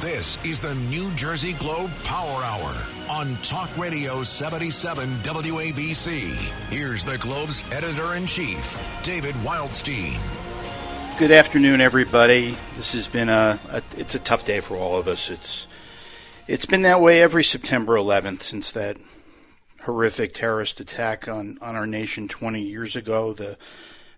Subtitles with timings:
[0.00, 6.30] This is the New Jersey Globe Power Hour on Talk Radio 77 WABC.
[6.70, 10.16] Here's the Globe's editor in chief, David Wildstein.
[11.18, 12.56] Good afternoon, everybody.
[12.76, 15.30] This has been a, a, it's a tough day for all of us.
[15.30, 15.66] It's
[16.46, 18.98] it's been that way every September 11th since that
[19.82, 23.32] horrific terrorist attack on, on our nation 20 years ago.
[23.32, 23.58] The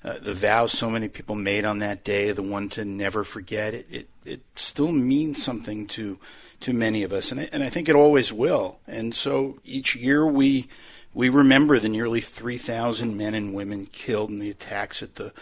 [0.02, 3.74] uh, the vows so many people made on that day, the one to never forget,
[3.74, 6.18] it, it, it still means something to
[6.60, 8.80] to many of us, and I, and I think it always will.
[8.86, 10.68] And so each year we
[11.12, 15.32] we remember the nearly 3,000 men and women killed in the attacks at the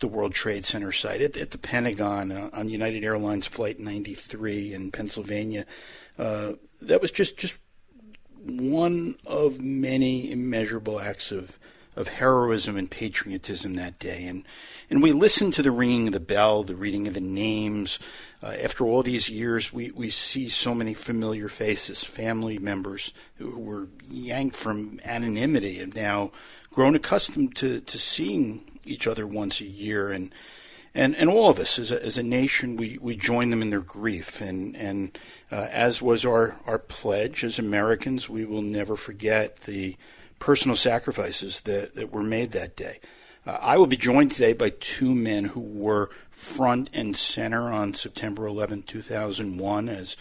[0.00, 4.74] the World Trade Center site, at, at the Pentagon, uh, on United Airlines Flight 93
[4.74, 5.64] in Pennsylvania.
[6.18, 6.52] Uh,
[6.82, 7.56] that was just just
[8.44, 11.58] one of many immeasurable acts of
[11.96, 14.26] of heroism and patriotism that day.
[14.26, 14.44] And,
[14.90, 17.98] and we listened to the ringing of the bell, the reading of the names.
[18.42, 23.58] Uh, after all these years, we, we see so many familiar faces, family members who
[23.58, 26.30] were yanked from anonymity and now
[26.70, 30.10] grown accustomed to, to seeing each other once a year.
[30.10, 30.32] And,
[30.94, 33.70] and, and all of us as a, as a nation, we, we join them in
[33.70, 34.42] their grief.
[34.42, 35.18] And, and
[35.50, 39.96] uh, as was our, our pledge as Americans, we will never forget the
[40.38, 43.00] personal sacrifices that, that were made that day.
[43.46, 47.94] Uh, I will be joined today by two men who were front and center on
[47.94, 50.16] September 11, 2001, as,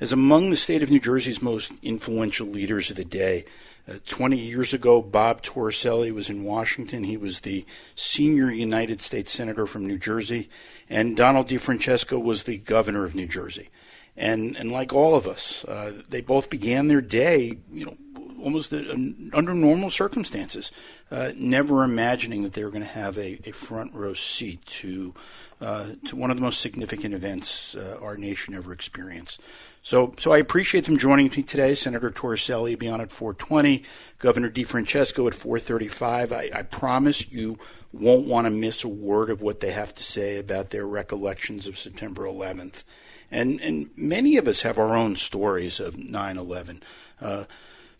[0.00, 3.44] as among the state of New Jersey's most influential leaders of the day.
[3.88, 7.04] Uh, 20 years ago, Bob Torricelli was in Washington.
[7.04, 10.48] He was the senior United States Senator from New Jersey,
[10.88, 13.68] and Donald DiFrancesco was the governor of New Jersey.
[14.16, 17.96] And, and like all of us, uh, they both began their day, you know,
[18.42, 20.72] almost under normal circumstances,
[21.10, 25.14] uh, never imagining that they were going to have a, a, front row seat to
[25.60, 29.40] uh, to one of the most significant events uh, our nation ever experienced.
[29.82, 31.74] So, so I appreciate them joining me today.
[31.74, 33.84] Senator Torricelli will be on at 4:20,
[34.18, 36.32] Governor DiFrancesco at 4:35.
[36.32, 37.58] I, I promise you
[37.92, 41.66] won't want to miss a word of what they have to say about their recollections
[41.66, 42.84] of September 11th.
[43.30, 46.82] And and many of us have our own stories of 9/11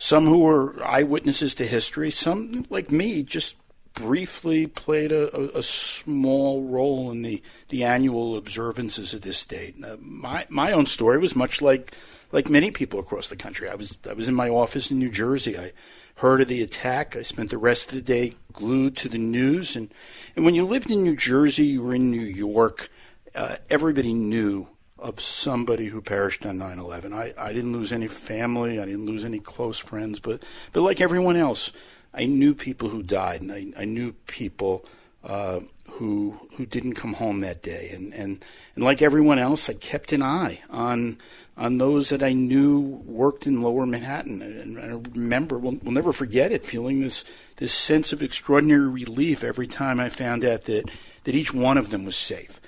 [0.00, 3.56] some who were eyewitnesses to history, some like me just
[3.92, 9.74] briefly played a, a, small role in the, the annual observances of this date.
[9.84, 11.94] Uh, my my own story was much like
[12.32, 13.68] like many people across the country.
[13.68, 15.58] I was I was in my office in New Jersey.
[15.58, 15.72] I
[16.16, 17.14] heard of the attack.
[17.14, 19.76] I spent the rest of the day glued to the news.
[19.76, 19.92] And
[20.34, 22.88] and when you lived in New Jersey, you were in New York.
[23.34, 24.66] Uh, everybody knew
[25.00, 27.12] of somebody who perished on 9/11.
[27.12, 31.00] I, I didn't lose any family, I didn't lose any close friends, but but like
[31.00, 31.72] everyone else,
[32.12, 34.84] I knew people who died, and I, I knew people
[35.24, 35.60] uh,
[35.92, 38.44] who who didn't come home that day, and, and
[38.74, 41.18] and like everyone else, I kept an eye on
[41.56, 45.92] on those that I knew worked in Lower Manhattan, and, and I remember, we'll, we'll
[45.92, 47.24] never forget it, feeling this
[47.56, 50.90] this sense of extraordinary relief every time I found out that
[51.24, 52.59] that each one of them was safe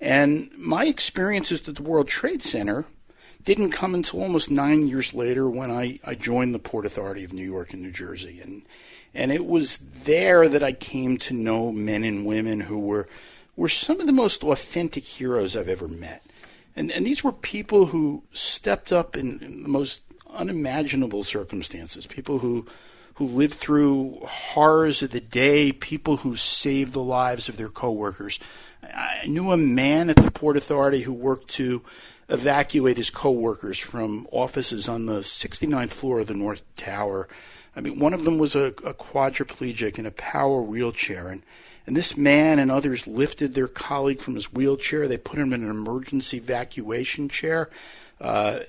[0.00, 2.86] and my experiences at the World Trade Center
[3.44, 7.32] didn't come until almost nine years later when I, I joined the Port Authority of
[7.32, 8.40] New York and New Jersey.
[8.40, 8.62] And,
[9.14, 13.08] and it was there that I came to know men and women who were,
[13.56, 16.22] were some of the most authentic heroes I've ever met.
[16.76, 22.40] And, and these were people who stepped up in, in the most unimaginable circumstances, people
[22.40, 22.66] who
[23.18, 28.38] who lived through horrors of the day, people who saved the lives of their coworkers,
[28.94, 31.82] I knew a man at the Port Authority who worked to
[32.28, 37.28] evacuate his coworkers from offices on the 69th floor of the North Tower.
[37.74, 41.42] I mean, one of them was a, a quadriplegic in a power wheelchair, and
[41.86, 45.08] and this man and others lifted their colleague from his wheelchair.
[45.08, 47.70] They put him in an emergency evacuation chair,
[48.20, 48.60] uh,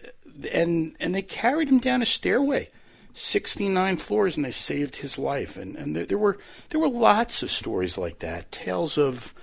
[0.53, 2.69] and and they carried him down a stairway,
[3.15, 5.57] 69 floors, and they saved his life.
[5.57, 6.37] And and there, there were
[6.69, 9.33] there were lots of stories like that, tales of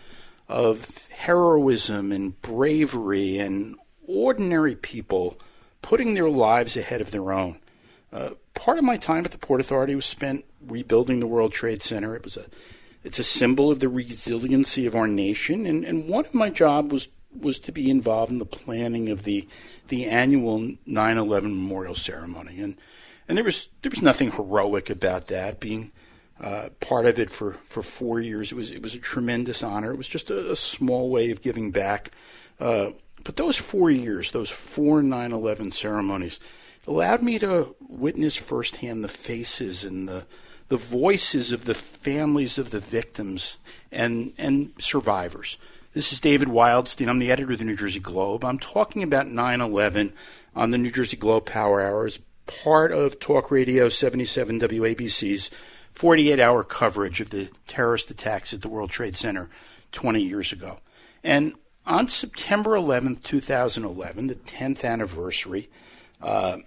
[0.48, 3.76] of heroism and bravery and
[4.06, 5.38] ordinary people
[5.82, 7.58] putting their lives ahead of their own.
[8.12, 11.82] Uh, part of my time at the Port Authority was spent rebuilding the World Trade
[11.82, 12.14] Center.
[12.16, 12.46] It was a
[13.04, 16.90] it's a symbol of the resiliency of our nation, and, and one of my job
[16.90, 19.46] was was to be involved in the planning of the
[19.88, 22.76] the annual 9/11 memorial ceremony, and
[23.28, 25.60] and there was there was nothing heroic about that.
[25.60, 25.92] Being
[26.40, 28.52] uh, part of it for, for four years.
[28.52, 29.92] It was it was a tremendous honor.
[29.92, 32.10] It was just a, a small way of giving back.
[32.60, 32.90] Uh,
[33.24, 36.38] but those four years, those four 9/11 ceremonies,
[36.86, 40.26] allowed me to witness firsthand the faces and the
[40.68, 43.56] the voices of the families of the victims
[43.90, 45.56] and and survivors.
[45.94, 47.08] This is David Wildstein.
[47.08, 48.44] I'm the editor of the New Jersey Globe.
[48.44, 50.12] I'm talking about 9 11
[50.54, 55.50] on the New Jersey Globe Power Hours, part of Talk Radio 77 WABC's
[55.96, 59.48] 48 hour coverage of the terrorist attacks at the World Trade Center
[59.92, 60.78] 20 years ago.
[61.24, 61.54] And
[61.86, 65.70] on September 11, 2011, the 10th anniversary,
[66.20, 66.58] uh,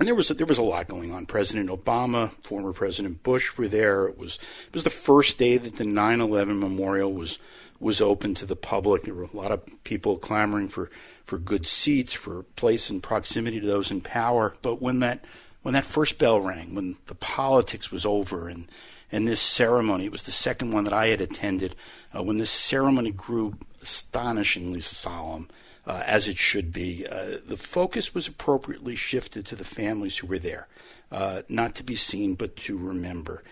[0.00, 1.26] and there was a, there was a lot going on.
[1.26, 4.06] President Obama, former President Bush were there.
[4.06, 4.36] It was
[4.66, 7.38] it was the first day that the 9/11 memorial was
[7.78, 9.02] was open to the public.
[9.02, 10.90] There were a lot of people clamoring for
[11.22, 14.54] for good seats, for place and proximity to those in power.
[14.62, 15.22] But when that
[15.62, 18.68] when that first bell rang, when the politics was over, and
[19.12, 21.74] and this ceremony, it was the second one that I had attended.
[22.16, 25.48] Uh, when this ceremony grew astonishingly solemn
[25.86, 27.06] uh, as it should be.
[27.06, 30.68] Uh, the focus was appropriately shifted to the families who were there,
[31.10, 33.42] uh, not to be seen but to remember.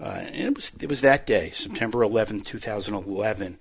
[0.00, 3.58] Uh, and it was it was that day, September 11, 2011.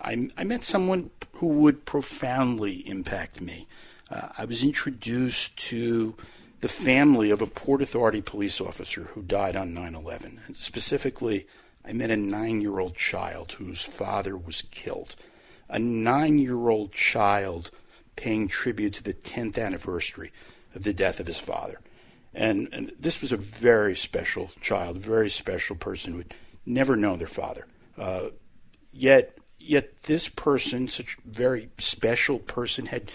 [0.00, 3.66] I, I met someone who would profoundly impact me.
[4.10, 6.14] Uh, I was introduced to
[6.62, 10.40] the family of a Port Authority police officer who died on 9 11.
[10.54, 11.46] Specifically,
[11.84, 15.14] I met a nine year old child whose father was killed
[15.72, 17.70] a nine year old child
[18.14, 20.30] paying tribute to the 10th anniversary
[20.74, 21.80] of the death of his father.
[22.34, 26.94] And, and this was a very special child, a very special person who had never
[26.94, 27.66] known their father.
[27.98, 28.26] Uh,
[28.92, 33.10] yet, yet this person, such a very special person, had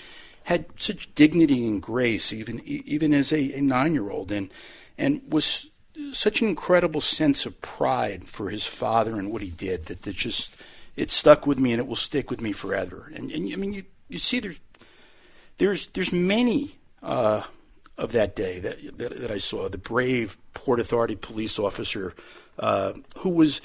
[0.47, 4.49] had such dignity and grace, even even as a, a nine year old, and
[4.97, 5.69] and was
[6.13, 10.15] such an incredible sense of pride for his father and what he did that that
[10.15, 10.55] just
[10.95, 13.11] it stuck with me and it will stick with me forever.
[13.13, 14.59] And, and I mean, you, you see, there's
[15.57, 17.41] there's there's many uh,
[17.97, 19.67] of that day that, that, that I saw.
[19.67, 22.13] The brave Port Authority police officer
[22.57, 23.59] uh, who was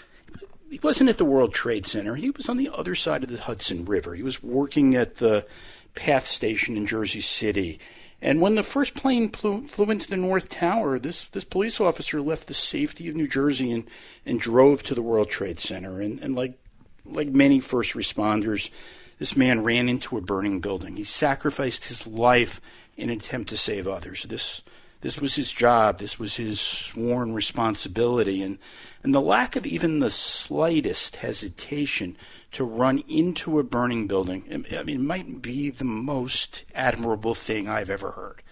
[0.68, 2.16] he wasn't at the World Trade Center.
[2.16, 4.16] He was on the other side of the Hudson River.
[4.16, 5.46] He was working at the
[5.94, 7.78] PATH station in Jersey City.
[8.20, 12.20] And when the first plane flew, flew, into the North Tower, this, this police officer
[12.20, 13.84] left the safety of New Jersey and,
[14.24, 16.00] and drove to the World Trade Center.
[16.00, 16.58] And, and like
[17.04, 18.70] like many first responders,
[19.18, 20.96] this man ran into a burning building.
[20.96, 22.60] He sacrificed his life
[22.96, 24.24] in an attempt to save others.
[24.24, 24.62] This
[25.02, 25.98] this was his job.
[25.98, 28.58] This was his sworn responsibility, and
[29.02, 32.16] and the lack of even the slightest hesitation
[32.52, 34.64] to run into a burning building.
[34.76, 38.42] I mean, might be the most admirable thing I've ever heard.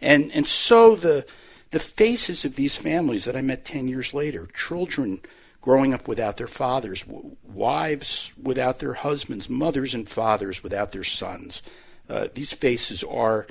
[0.00, 1.26] And and so the
[1.70, 5.20] the faces of these families that I met ten years later, children
[5.60, 7.04] growing up without their fathers,
[7.42, 11.60] wives without their husbands, mothers and fathers without their sons.
[12.08, 13.48] Uh, these faces are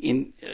[0.00, 0.46] in, uh,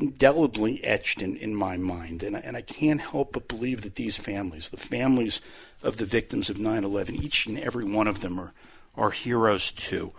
[0.00, 4.16] indelibly etched in, in my mind, and, and I can't help but believe that these
[4.16, 5.40] families, the families
[5.82, 8.52] of the victims of 9 11, each and every one of them are,
[8.96, 10.12] are heroes too.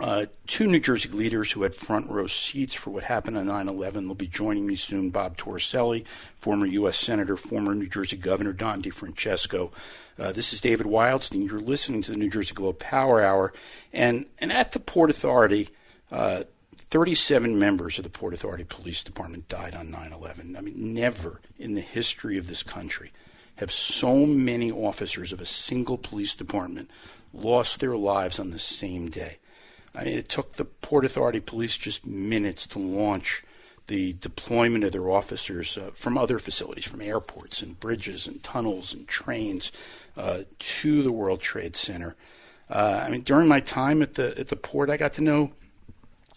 [0.00, 3.68] Uh, two New Jersey leaders who had front row seats for what happened on 9
[3.68, 5.10] 11 will be joining me soon.
[5.10, 6.04] Bob Torricelli,
[6.34, 6.98] former U.S.
[6.98, 9.70] Senator, former New Jersey Governor Don DiFrancesco.
[10.18, 11.48] Uh, this is David Wildstein.
[11.48, 13.52] You're listening to the New Jersey Globe Power Hour.
[13.92, 15.68] And, and at the Port Authority,
[16.10, 16.42] uh,
[16.90, 20.56] 37 members of the Port Authority Police Department died on 9 11.
[20.56, 23.12] I mean, never in the history of this country
[23.56, 26.90] have so many officers of a single police department
[27.32, 29.38] lost their lives on the same day.
[29.94, 33.44] I mean, it took the Port Authority police just minutes to launch
[33.86, 38.94] the deployment of their officers uh, from other facilities, from airports and bridges and tunnels
[38.94, 39.70] and trains
[40.16, 42.16] uh, to the World Trade Center.
[42.68, 45.52] Uh, I mean, during my time at the at the port, I got to know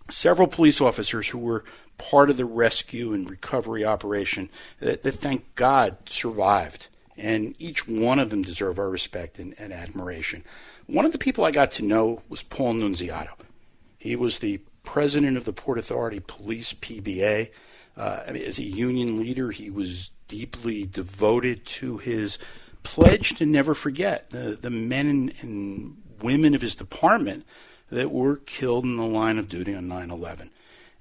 [0.09, 1.63] several police officers who were
[1.97, 4.49] part of the rescue and recovery operation
[4.79, 6.87] that, that thank God survived,
[7.17, 10.43] and each one of them deserve our respect and, and admiration.
[10.85, 13.33] One of the people I got to know was Paul Nunziato.
[13.97, 17.49] He was the president of the Port Authority Police PBA.
[17.97, 22.37] Uh, I mean, as a union leader, he was deeply devoted to his
[22.83, 27.45] pledge to never forget the, the men and, and women of his department
[27.89, 30.49] that were killed in the line of duty on 9 11.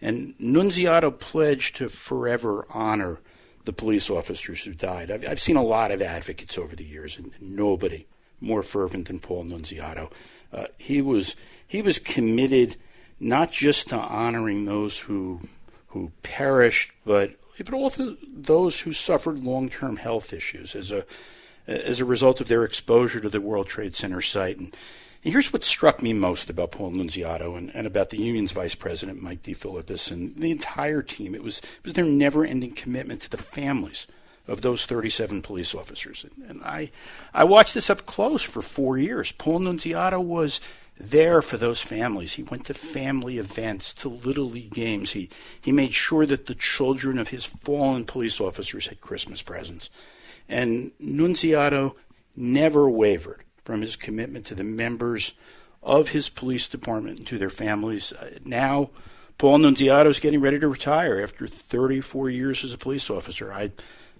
[0.00, 3.18] And Nunziato pledged to forever honor
[3.64, 5.10] the police officers who died.
[5.10, 8.06] I've, I've seen a lot of advocates over the years, and nobody
[8.40, 10.12] more fervent than Paul Nunziato.
[10.52, 11.34] Uh, he was
[11.66, 12.76] he was committed
[13.18, 15.40] not just to honoring those who
[15.88, 21.04] who perished, but but also those who suffered long-term health issues as a
[21.66, 24.58] as a result of their exposure to the World Trade Center site.
[24.58, 24.76] And,
[25.26, 28.76] and here's what struck me most about Paul Nunziato and, and about the union's vice
[28.76, 31.34] president Mike DeFilippis and the entire team.
[31.34, 34.06] It was it was their never-ending commitment to the families
[34.46, 36.24] of those 37 police officers.
[36.24, 36.92] And, and I
[37.34, 39.32] I watched this up close for four years.
[39.32, 40.60] Paul Nunziato was
[40.96, 42.34] there for those families.
[42.34, 45.10] He went to family events, to Little League games.
[45.10, 45.28] He,
[45.60, 49.90] he made sure that the children of his fallen police officers had Christmas presents.
[50.48, 51.96] And Nunziato
[52.36, 55.32] never wavered from his commitment to the members
[55.82, 58.12] of his police department and to their families.
[58.12, 58.90] Uh, now,
[59.38, 63.52] Paul Nunziato is getting ready to retire after 34 years as a police officer.
[63.52, 63.72] I'd,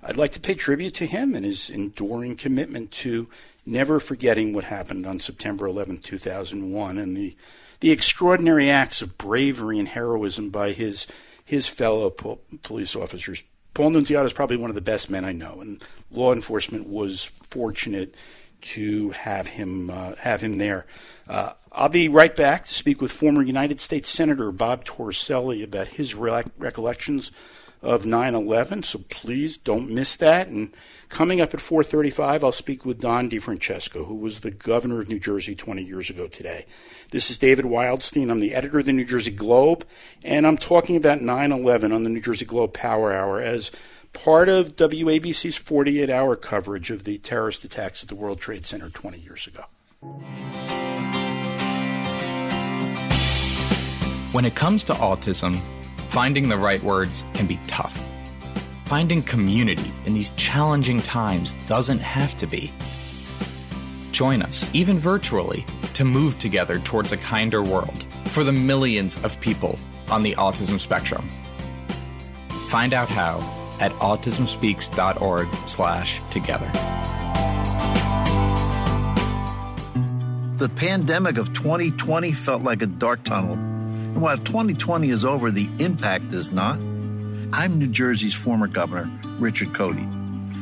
[0.02, 3.28] I'd like to pay tribute to him and his enduring commitment to
[3.64, 7.36] never forgetting what happened on September 11, 2001, and the,
[7.80, 11.06] the extraordinary acts of bravery and heroism by his,
[11.44, 13.44] his fellow po- police officers.
[13.74, 17.24] Paul Nunziato is probably one of the best men I know, and law enforcement was
[17.24, 18.14] fortunate
[18.60, 20.86] to have him uh, have him there.
[21.28, 25.88] Uh, I'll be right back to speak with former United States Senator Bob Torricelli about
[25.88, 27.32] his re- recollections
[27.82, 28.84] of 9/11.
[28.84, 30.48] So please don't miss that.
[30.48, 30.72] And
[31.08, 35.20] coming up at 4:35, I'll speak with Don DiFrancesco, who was the governor of New
[35.20, 36.66] Jersey 20 years ago today.
[37.10, 38.30] This is David Wildstein.
[38.30, 39.84] I'm the editor of the New Jersey Globe,
[40.24, 43.70] and I'm talking about 9/11 on the New Jersey Globe Power Hour as
[44.16, 48.88] part of WABC's 48 hour coverage of the terrorist attacks at the World Trade Center
[48.88, 49.64] 20 years ago.
[54.32, 55.60] When it comes to autism,
[56.08, 58.02] finding the right words can be tough.
[58.86, 62.72] Finding community in these challenging times doesn't have to be.
[64.12, 69.38] Join us, even virtually, to move together towards a kinder world for the millions of
[69.40, 71.26] people on the autism spectrum.
[72.68, 73.40] Find out how
[73.80, 76.70] at autismspeaks.org slash together.
[80.58, 83.52] The pandemic of 2020 felt like a dark tunnel.
[83.52, 86.78] And while 2020 is over, the impact is not.
[87.52, 90.06] I'm New Jersey's former governor, Richard Codey.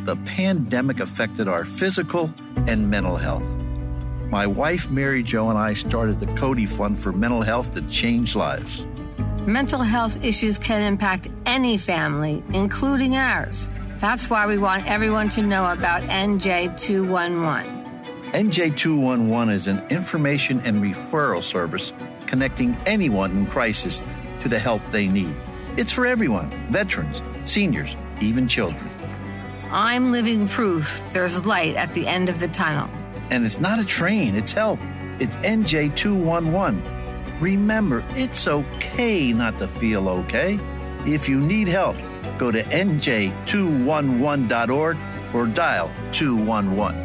[0.04, 2.34] The pandemic affected our physical
[2.66, 3.46] and mental health.
[4.28, 8.34] My wife, Mary Jo, and I started the Codey Fund for mental health to change
[8.34, 8.84] lives.
[9.46, 13.68] Mental health issues can impact any family, including ours.
[14.00, 18.32] That's why we want everyone to know about NJ211.
[18.32, 21.92] NJ211 is an information and referral service
[22.26, 24.00] connecting anyone in crisis
[24.40, 25.34] to the help they need.
[25.76, 28.88] It's for everyone veterans, seniors, even children.
[29.70, 32.88] I'm living proof there's light at the end of the tunnel.
[33.28, 34.78] And it's not a train, it's help.
[35.20, 36.93] It's NJ211.
[37.40, 40.56] Remember, it's okay not to feel okay.
[41.04, 41.96] If you need help,
[42.38, 44.96] go to NJ211.org
[45.34, 47.02] or dial 211.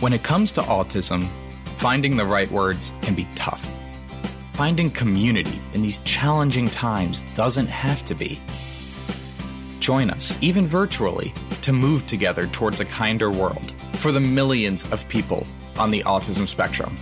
[0.00, 1.26] When it comes to autism,
[1.76, 3.68] finding the right words can be tough.
[4.52, 8.40] Finding community in these challenging times doesn't have to be.
[9.80, 15.08] Join us, even virtually, to move together towards a kinder world for the millions of
[15.08, 15.46] people
[15.78, 16.94] on the autism spectrum.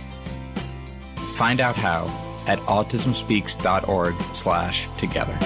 [1.35, 2.05] Find out how
[2.47, 5.37] at autismspeaks.org slash together.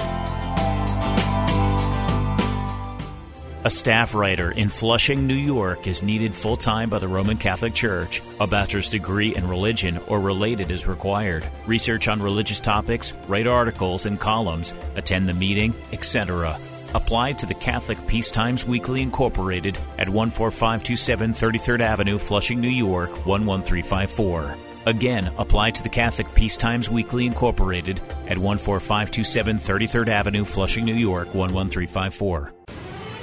[3.64, 7.74] A staff writer in Flushing, New York is needed full time by the Roman Catholic
[7.74, 8.20] Church.
[8.40, 11.46] A bachelor's degree in religion or related is required.
[11.64, 16.58] Research on religious topics, write articles and columns, attend the meeting, etc.
[16.94, 23.10] Apply to the Catholic Peace Times Weekly Incorporated at 14527 33rd Avenue, Flushing, New York
[23.26, 24.56] 11354.
[24.84, 30.94] Again, apply to the Catholic Peace Times Weekly Incorporated at 14527 33rd Avenue, Flushing, New
[30.94, 32.52] York 11354.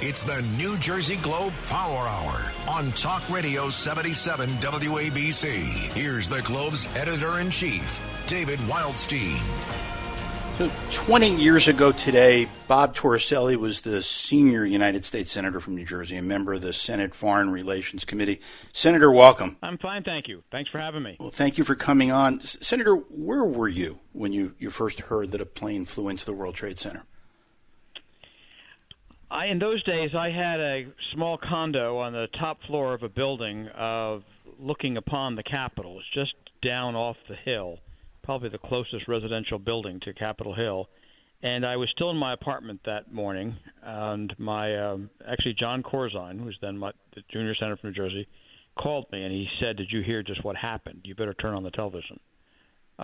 [0.02, 5.92] It's the New Jersey Globe Power Hour on Talk Radio 77 WABC.
[5.92, 9.38] Here's the Globe's editor in chief, David Wildstein.
[10.60, 15.86] So, 20 years ago today, Bob Torricelli was the senior United States Senator from New
[15.86, 18.42] Jersey, a member of the Senate Foreign Relations Committee.
[18.70, 19.56] Senator, welcome.
[19.62, 20.42] I'm fine, thank you.
[20.52, 21.16] Thanks for having me.
[21.18, 22.40] Well, thank you for coming on.
[22.40, 26.34] Senator, where were you when you, you first heard that a plane flew into the
[26.34, 27.04] World Trade Center?
[29.30, 33.08] I, in those days, I had a small condo on the top floor of a
[33.08, 34.18] building, uh,
[34.58, 36.00] looking upon the Capitol.
[36.00, 37.78] It's just down off the hill,
[38.22, 40.88] probably the closest residential building to Capitol Hill.
[41.42, 46.38] And I was still in my apartment that morning, and my um, actually John Corzine,
[46.38, 48.28] who was then my the junior senator from New Jersey,
[48.78, 51.00] called me and he said, "Did you hear just what happened?
[51.04, 52.20] You better turn on the television."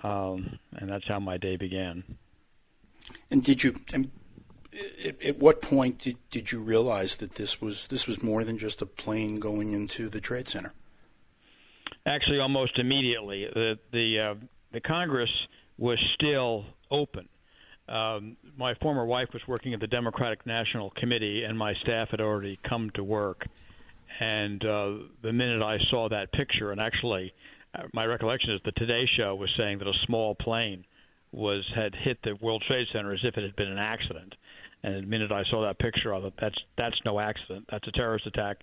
[0.03, 2.03] Um, and that's how my day began.
[3.31, 3.79] And did you?
[3.91, 4.11] And
[5.03, 8.57] at, at what point did, did you realize that this was this was more than
[8.57, 10.73] just a plane going into the trade center?
[12.05, 13.47] Actually, almost immediately.
[13.53, 14.35] The the uh,
[14.77, 15.29] the Congress
[15.79, 17.27] was still open.
[17.89, 22.21] Um, my former wife was working at the Democratic National Committee, and my staff had
[22.21, 23.47] already come to work.
[24.19, 24.91] And uh,
[25.23, 27.33] the minute I saw that picture, and actually,
[27.73, 30.85] uh, my recollection is the Today Show was saying that a small plane
[31.31, 34.35] was had hit the World Trade Center as if it had been an accident.
[34.83, 37.65] And the minute I saw that picture, I thought that's that's no accident.
[37.71, 38.57] That's a terrorist attack.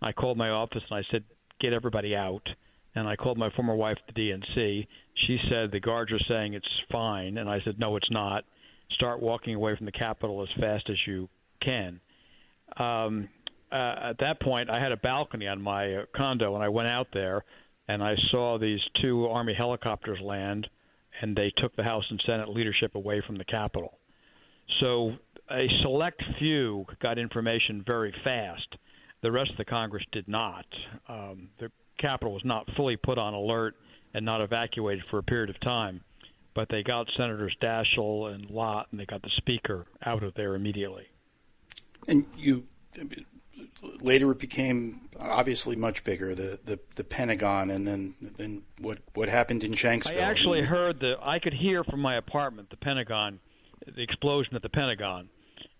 [0.00, 1.24] I called my office and I said,
[1.60, 2.48] get everybody out.
[2.98, 4.86] And I called my former wife, the DNC.
[5.26, 8.44] She said the guards are saying it's fine, and I said no, it's not.
[8.92, 11.28] Start walking away from the Capitol as fast as you
[11.62, 12.00] can.
[12.76, 13.28] Um,
[13.70, 16.88] uh, at that point, I had a balcony on my uh, condo, and I went
[16.88, 17.44] out there,
[17.86, 20.66] and I saw these two Army helicopters land,
[21.20, 23.98] and they took the House and Senate leadership away from the Capitol.
[24.80, 25.12] So
[25.50, 28.76] a select few got information very fast.
[29.22, 30.66] The rest of the Congress did not.
[31.08, 33.74] Um, the Capitol was not fully put on alert
[34.14, 36.00] and not evacuated for a period of time,
[36.54, 40.54] but they got Senators Daschle and Lott, and they got the Speaker out of there
[40.54, 41.06] immediately.
[42.06, 42.64] And you
[44.00, 49.28] later it became obviously much bigger the, the, the Pentagon and then then what what
[49.28, 50.16] happened in Shanksville.
[50.16, 53.40] I actually heard the I could hear from my apartment the Pentagon
[53.86, 55.28] the explosion at the Pentagon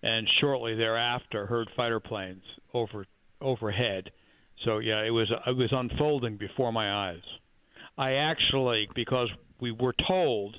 [0.03, 3.05] and shortly thereafter heard fighter planes over
[3.41, 4.11] overhead.
[4.65, 7.21] So yeah, it was it was unfolding before my eyes.
[7.97, 10.55] I actually because we were told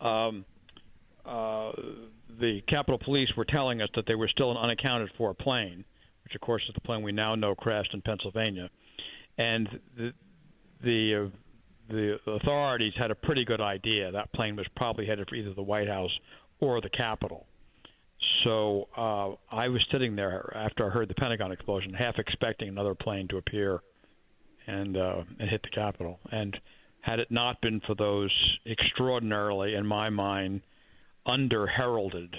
[0.00, 0.44] um,
[1.24, 1.72] uh,
[2.40, 5.84] the Capitol Police were telling us that they were still an unaccounted for plane,
[6.24, 8.70] which of course is the plane we now know crashed in Pennsylvania,
[9.38, 10.12] and the
[10.82, 11.36] the uh,
[11.88, 15.62] the authorities had a pretty good idea that plane was probably headed for either the
[15.62, 16.10] White House
[16.60, 17.46] or the Capitol.
[18.44, 22.94] So uh, I was sitting there after I heard the Pentagon explosion, half expecting another
[22.94, 23.80] plane to appear
[24.66, 26.18] and uh, and hit the Capitol.
[26.30, 26.56] And
[27.00, 28.32] had it not been for those
[28.66, 30.62] extraordinarily, in my mind,
[31.26, 32.34] under heralded,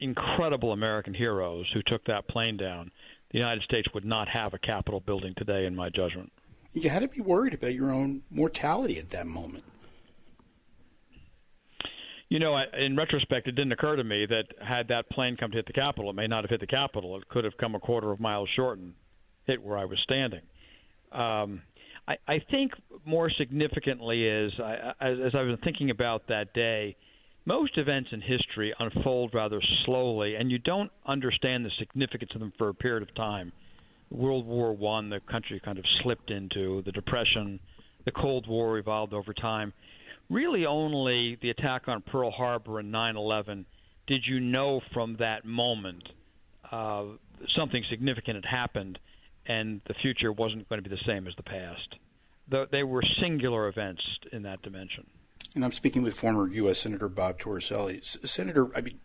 [0.00, 2.90] incredible American heroes who took that plane down,
[3.30, 6.32] the United States would not have a Capitol building today, in my judgment.
[6.72, 9.64] You had to be worried about your own mortality at that moment.
[12.28, 15.56] You know, in retrospect, it didn't occur to me that had that plane come to
[15.56, 17.16] hit the Capitol, it may not have hit the Capitol.
[17.16, 18.92] It could have come a quarter of a mile short and
[19.46, 20.42] hit where I was standing.
[21.10, 21.62] Um,
[22.06, 22.72] I, I think
[23.06, 26.96] more significantly is, I, as, as I've been thinking about that day,
[27.46, 32.52] most events in history unfold rather slowly, and you don't understand the significance of them
[32.58, 33.52] for a period of time.
[34.10, 37.58] World War One, the country kind of slipped into the Depression.
[38.04, 39.72] The Cold War evolved over time
[40.28, 43.64] really only the attack on Pearl Harbor and 9/11
[44.06, 46.02] did you know from that moment
[46.72, 47.04] uh,
[47.56, 48.98] something significant had happened,
[49.46, 51.94] and the future wasn't going to be the same as the past.
[52.48, 55.06] The, they were singular events in that dimension.
[55.54, 56.78] And I'm speaking with former U.S.
[56.78, 58.04] Senator Bob Torricelli.
[58.26, 59.00] Senator, I mean,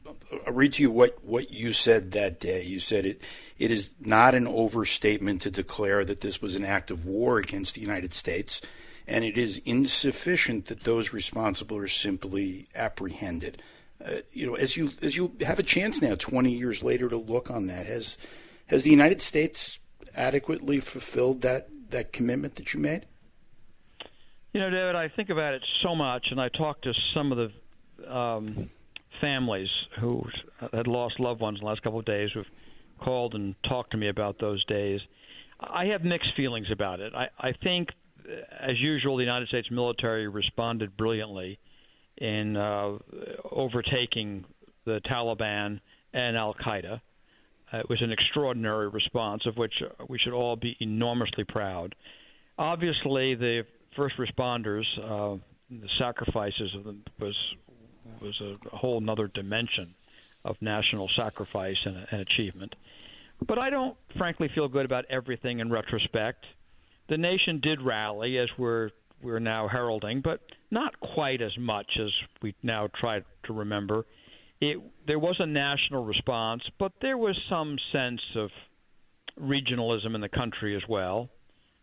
[0.46, 2.64] I'll read to you what, what you said that day.
[2.64, 3.22] You said it
[3.58, 7.76] it is not an overstatement to declare that this was an act of war against
[7.76, 8.62] the United States
[9.08, 13.62] and it is insufficient that those responsible are simply apprehended.
[14.04, 17.18] Uh, you know, as you as you have a chance now, 20 years later, to
[17.18, 18.18] look on that, has
[18.68, 19.80] has the United States
[20.16, 23.06] adequately fulfilled that that commitment that you made?
[24.54, 27.38] You know, David, I think about it so much, and I talk to some of
[27.38, 28.70] the um,
[29.20, 30.24] families who
[30.72, 32.46] had lost loved ones in the last couple of days who've
[33.00, 35.00] called and talked to me about those days.
[35.60, 37.14] I have mixed feelings about it.
[37.16, 37.90] I, I think
[38.60, 41.60] as usual, the United States military responded brilliantly
[42.18, 42.98] in uh,
[43.52, 44.46] overtaking
[44.86, 45.80] the Taliban
[46.14, 47.02] and Al Qaeda.
[47.72, 49.74] Uh, it was an extraordinary response of which
[50.08, 51.96] we should all be enormously proud.
[52.58, 55.38] Obviously, the first responders, uh,
[55.70, 57.36] the sacrifices of them was
[58.20, 59.96] was a, whole other dimension
[60.46, 62.76] of national sacrifice and, and achievement.
[63.46, 66.46] But I don't, frankly, feel good about everything in retrospect
[67.10, 68.90] the nation did rally, as we're
[69.22, 72.10] we're now heralding, but not quite as much as
[72.42, 74.06] we now try to remember.
[74.60, 78.50] It there was a national response, but there was some sense of
[79.40, 81.30] regionalism in the country as well.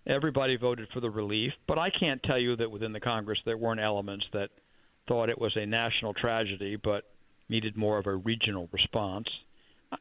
[0.07, 3.57] Everybody voted for the relief, but I can't tell you that within the Congress there
[3.57, 4.51] weren't elements that
[5.09, 7.05] thought it was a national tragedy, but
[7.49, 9.27] needed more of a regional response.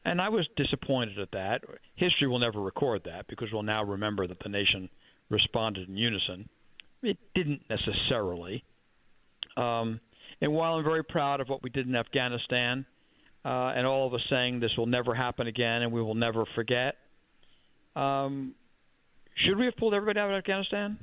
[0.04, 1.62] And I was disappointed at that.
[1.96, 4.88] History will never record that because we'll now remember that the nation
[5.30, 6.48] responded in unison.
[7.02, 8.62] It didn't necessarily.
[9.56, 10.00] Um,
[10.40, 12.84] and while I'm very proud of what we did in Afghanistan,
[13.44, 16.44] uh, and all of us saying this will never happen again and we will never
[16.54, 16.96] forget,
[17.96, 18.54] um,
[19.36, 20.98] should we have pulled everybody out of Afghanistan?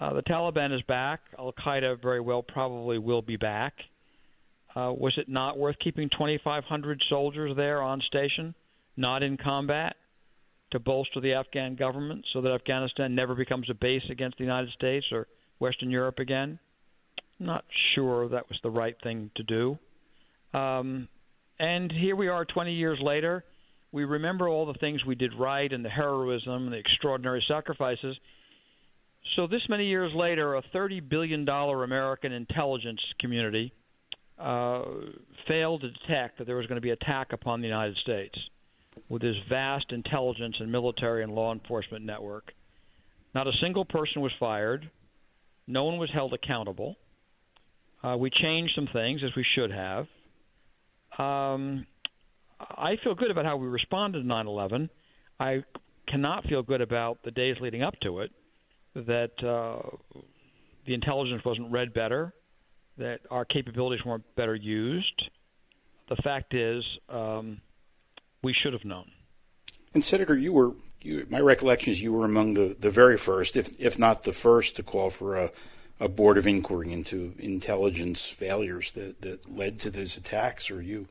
[0.00, 1.20] Uh, the Taliban is back.
[1.38, 3.74] Al Qaeda very well probably will be back.
[4.74, 8.54] Uh, was it not worth keeping 2,500 soldiers there on station,
[8.96, 9.96] not in combat?
[10.72, 14.70] To bolster the Afghan government so that Afghanistan never becomes a base against the United
[14.72, 15.26] States or
[15.58, 16.58] Western Europe again.
[17.38, 19.78] Not sure that was the right thing to do.
[20.58, 21.08] Um,
[21.58, 23.44] and here we are 20 years later.
[23.92, 28.16] We remember all the things we did right and the heroism and the extraordinary sacrifices.
[29.34, 33.72] So, this many years later, a $30 billion American intelligence community
[34.38, 34.82] uh,
[35.48, 38.36] failed to detect that there was going to be attack upon the United States
[39.08, 42.52] with this vast intelligence and military and law enforcement network.
[43.34, 44.90] Not a single person was fired.
[45.66, 46.96] No one was held accountable.
[48.02, 50.06] Uh, we changed some things as we should have.
[51.18, 51.86] Um,
[52.60, 54.90] I feel good about how we responded to 9 11.
[55.38, 55.64] I
[56.08, 58.30] cannot feel good about the days leading up to it,
[58.94, 59.96] that uh,
[60.86, 62.32] the intelligence wasn't read better,
[62.98, 65.22] that our capabilities weren't better used.
[66.08, 67.60] The fact is, um,
[68.46, 69.10] we should have known.
[69.92, 73.56] And Senator, you were you, my recollection is you were among the, the very first,
[73.56, 75.50] if if not the first, to call for a,
[75.98, 80.70] a board of inquiry into intelligence failures that, that led to these attacks.
[80.70, 81.08] Are you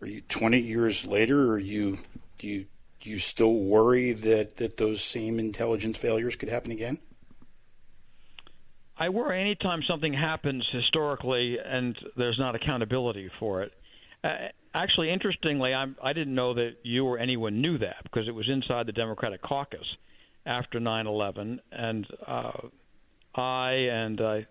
[0.00, 1.52] are you twenty years later?
[1.52, 1.98] Are you
[2.38, 2.64] do you
[3.00, 6.98] do you still worry that, that those same intelligence failures could happen again?
[8.96, 13.72] I worry anytime something happens historically and there's not accountability for it.
[14.22, 18.34] Uh, actually, interestingly, I'm, I didn't know that you or anyone knew that because it
[18.34, 19.86] was inside the Democratic caucus
[20.46, 22.52] after 9/11, and uh,
[23.34, 24.46] I and I,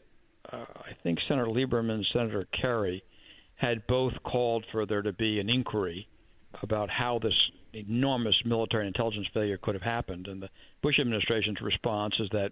[0.52, 3.04] uh, I think Senator Lieberman and Senator Kerry
[3.56, 6.08] had both called for there to be an inquiry
[6.64, 7.34] about how this
[7.74, 10.50] enormous military intelligence failure could have happened, and the
[10.82, 12.52] Bush administration's response is that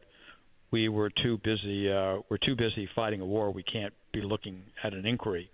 [0.72, 1.92] we were too busy.
[1.92, 3.52] Uh, we're too busy fighting a war.
[3.52, 5.50] We can't be looking at an inquiry.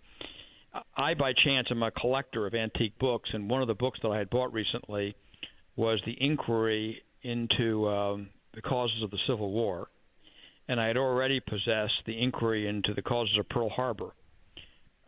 [0.97, 4.09] I, by chance, am a collector of antique books, and one of the books that
[4.09, 5.15] I had bought recently
[5.75, 9.88] was the inquiry into um, the causes of the Civil War,
[10.67, 14.11] and I had already possessed the inquiry into the causes of Pearl Harbor.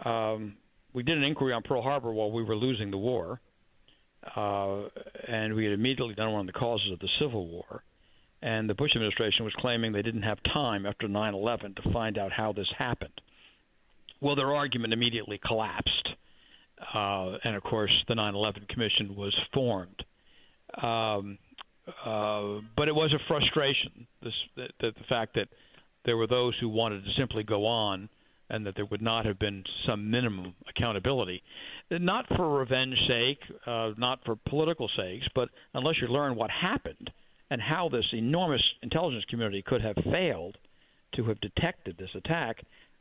[0.04, 0.58] Um,
[0.94, 3.42] we did an inquiry on Pearl Harbor while we were losing the war,
[4.36, 4.84] uh,
[5.28, 7.84] and we had immediately done one on the causes of the Civil War.
[8.42, 12.18] And the Bush administration was claiming they didn't have time after 9 11 to find
[12.18, 13.20] out how this happened.
[14.22, 16.10] Well, their argument immediately collapsed.
[16.94, 20.04] Uh, and of course, the 9 11 Commission was formed.
[20.82, 21.38] Um,
[21.88, 25.48] uh, but it was a frustration, this, the, the, the fact that
[26.06, 28.10] there were those who wanted to simply go on
[28.50, 31.42] and that there would not have been some minimum accountability.
[31.92, 37.10] Not for revenge sake, uh, not for political sakes, but unless you learn what happened
[37.50, 40.58] and how this enormous intelligence community could have failed
[41.16, 42.58] to have detected this attack,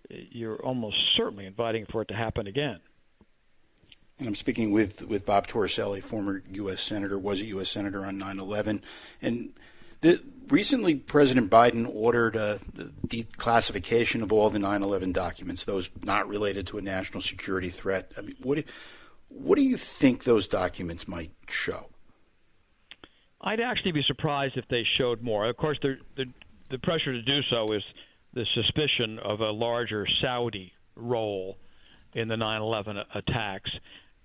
[0.08, 2.80] you're almost certainly inviting for it to happen again.
[4.18, 6.80] And I'm speaking with, with Bob Torricelli, former U.S.
[6.80, 7.70] Senator, was a U.S.
[7.70, 8.82] Senator on 9 11.
[9.20, 9.52] And
[10.00, 15.64] the, recently, President Biden ordered uh, a, a declassification of all the 9 11 documents,
[15.64, 18.12] those not related to a national security threat.
[18.16, 18.62] I mean, what do,
[19.28, 21.90] what do you think those documents might show?
[23.42, 25.46] I'd actually be surprised if they showed more.
[25.46, 25.96] Of course, the,
[26.70, 27.82] the pressure to do so is
[28.36, 31.56] the suspicion of a larger Saudi role
[32.14, 33.70] in the 9/11 attacks.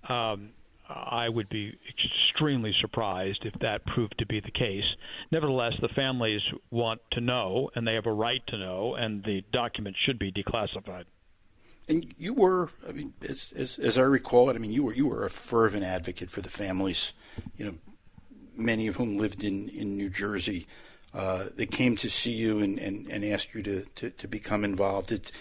[0.06, 0.50] Um,
[0.86, 4.84] I would be extremely surprised if that proved to be the case.
[5.30, 9.42] Nevertheless, the families want to know, and they have a right to know, and the
[9.50, 11.04] document should be declassified.
[11.88, 14.92] And you were, I mean, as, as, as I recall it, I mean, you were
[14.92, 17.14] you were a fervent advocate for the families,
[17.56, 17.74] you know,
[18.54, 20.66] many of whom lived in in New Jersey
[21.14, 24.64] uh, that came to see you and, and, and ask you to, to, to become
[24.64, 25.12] involved.
[25.12, 25.32] It,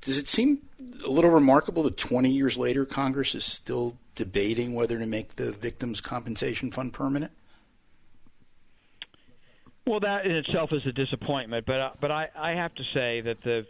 [0.00, 0.62] does it seem
[1.04, 5.50] a little remarkable that 20 years later Congress is still debating whether to make the
[5.52, 7.32] Victims Compensation Fund permanent?
[9.86, 13.22] Well, that in itself is a disappointment, but uh, but I, I have to say
[13.22, 13.66] that the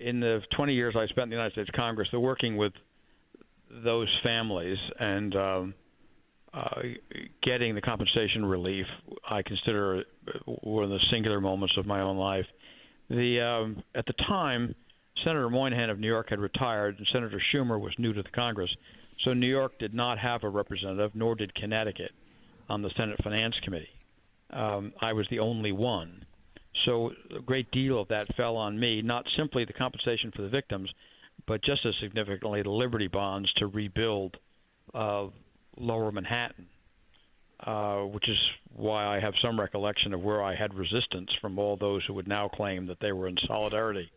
[0.00, 2.72] in the 20 years I spent in the United States Congress, the working with
[3.70, 5.74] those families and um,
[7.42, 8.86] getting the compensation relief,
[9.28, 10.04] I consider
[10.44, 12.46] one of the singular moments of my own life.
[13.08, 14.74] The um, at the time,
[15.24, 18.74] Senator Moynihan of New York had retired, and Senator Schumer was new to the Congress,
[19.18, 22.12] so New York did not have a representative, nor did Connecticut,
[22.68, 23.90] on the Senate Finance Committee.
[24.50, 26.24] Um, I was the only one,
[26.84, 29.00] so a great deal of that fell on me.
[29.02, 30.90] Not simply the compensation for the victims,
[31.46, 34.36] but just as significantly the Liberty bonds to rebuild
[34.94, 35.26] uh,
[35.76, 36.66] lower Manhattan,
[37.60, 38.36] uh, which is
[38.74, 42.28] why I have some recollection of where I had resistance from all those who would
[42.28, 44.10] now claim that they were in solidarity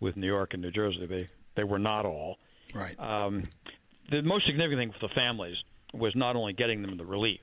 [0.00, 1.06] with New York and New Jersey.
[1.06, 2.38] They they were not all.
[2.74, 2.98] Right.
[2.98, 3.44] Um,
[4.10, 5.56] the most significant thing for the families
[5.92, 7.40] was not only getting them the relief,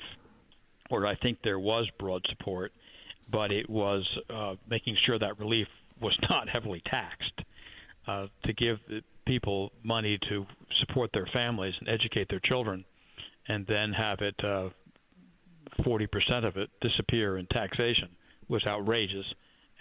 [0.89, 2.71] where I think there was broad support,
[3.31, 5.67] but it was uh, making sure that relief
[6.01, 7.41] was not heavily taxed.
[8.07, 8.77] Uh, to give
[9.27, 10.43] people money to
[10.79, 12.83] support their families and educate their children,
[13.49, 14.69] and then have it uh,
[15.83, 18.09] 40% of it disappear in taxation
[18.47, 19.25] was outrageous.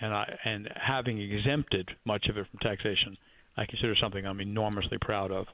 [0.01, 3.17] And I and having exempted much of it from taxation,
[3.57, 5.47] I consider something I'm enormously proud of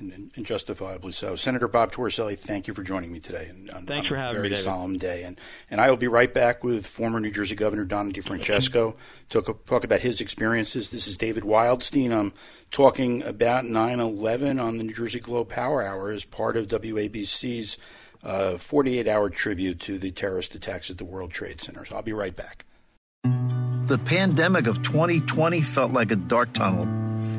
[0.00, 1.36] and, and, justifiably so.
[1.36, 3.50] Senator Bob Torricelli, thank you for joining me today.
[3.72, 6.32] On, Thanks for having very me, Very solemn day, and and I will be right
[6.32, 8.96] back with former New Jersey Governor Don DiFrancesco
[9.30, 10.90] to talk about his experiences.
[10.90, 12.12] This is David Wildstein.
[12.12, 12.32] I'm
[12.70, 17.78] talking about 9/11 on the New Jersey Globe Power Hour as part of WABC's
[18.24, 21.84] 48-hour uh, tribute to the terrorist attacks at the World Trade Center.
[21.84, 22.64] So I'll be right back.
[23.86, 26.86] The pandemic of 2020 felt like a dark tunnel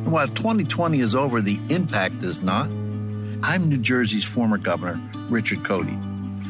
[0.04, 2.66] and while 2020 is over, the impact is not.
[3.44, 5.98] I'm New Jersey's former governor, Richard Codey.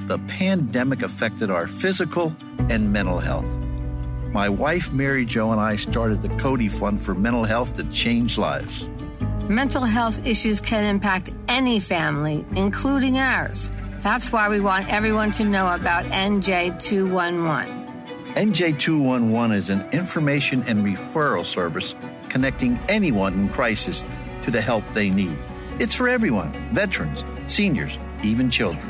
[0.07, 2.35] The pandemic affected our physical
[2.69, 3.45] and mental health.
[4.31, 8.37] My wife, Mary Jo, and I started the Codey Fund for Mental Health to change
[8.37, 8.89] lives.
[9.49, 13.69] Mental health issues can impact any family, including ours.
[13.99, 17.81] That's why we want everyone to know about NJ211.
[18.33, 21.93] NJ211 is an information and referral service
[22.31, 24.05] connecting anyone in crisis
[24.41, 25.37] to the help they need.
[25.79, 28.89] It's for everyone veterans, seniors, even children.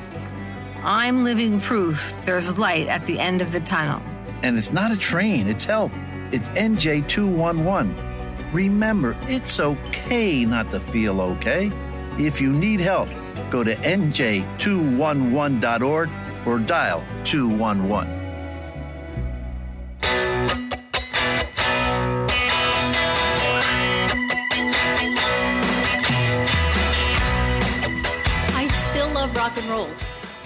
[0.83, 3.99] I'm living proof there's light at the end of the tunnel.
[4.43, 5.91] And it's not a train, it's help.
[6.31, 8.53] It's NJ211.
[8.53, 11.71] Remember, it's okay not to feel okay.
[12.19, 13.09] If you need help,
[13.49, 16.09] go to NJ211.org
[16.45, 18.20] or dial 211.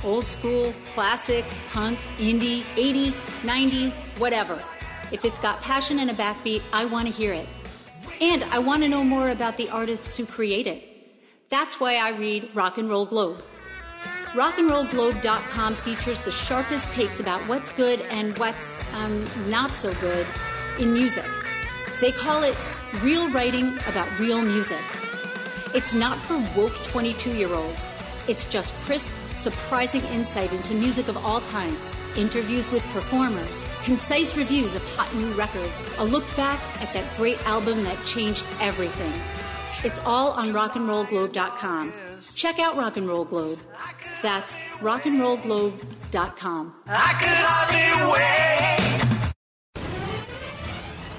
[0.05, 4.61] Old school, classic, punk, indie, 80s, 90s, whatever.
[5.11, 7.49] If it's got passion and a backbeat, I want to hear it.
[8.21, 10.83] And I want to know more about the artists who create it.
[11.49, 13.43] That's why I read Rock and Roll Globe.
[14.33, 20.27] RockandRollGlobe.com features the sharpest takes about what's good and what's um, not so good
[20.77, 21.25] in music.
[22.01, 22.55] They call it
[23.01, 24.83] real writing about real music.
[25.73, 27.94] It's not for woke 22 year olds.
[28.27, 34.75] It's just crisp, surprising insight into music of all kinds, interviews with performers, concise reviews
[34.75, 39.13] of hot new records, a look back at that great album that changed everything.
[39.83, 41.93] It's all on rockandrollglobe.com.
[42.35, 43.59] Check out Rock and Roll Globe.
[44.23, 46.73] That's rockandrollglobe.com.
[46.87, 49.04] I could hardly wait.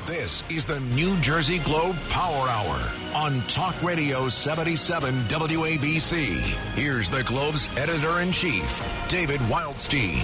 [0.06, 6.36] This is the New Jersey Globe Power Hour on Talk Radio 77 WABC.
[6.76, 10.22] Here's the Globe's editor in chief, David Wildstein.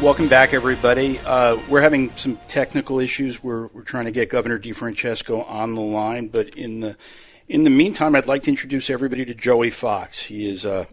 [0.00, 1.18] Welcome back, everybody.
[1.26, 3.42] Uh, we're having some technical issues.
[3.42, 6.96] We're, we're trying to get Governor DiFrancesco on the line, but in the
[7.48, 10.26] in the meantime, I'd like to introduce everybody to Joey Fox.
[10.26, 10.86] He is a,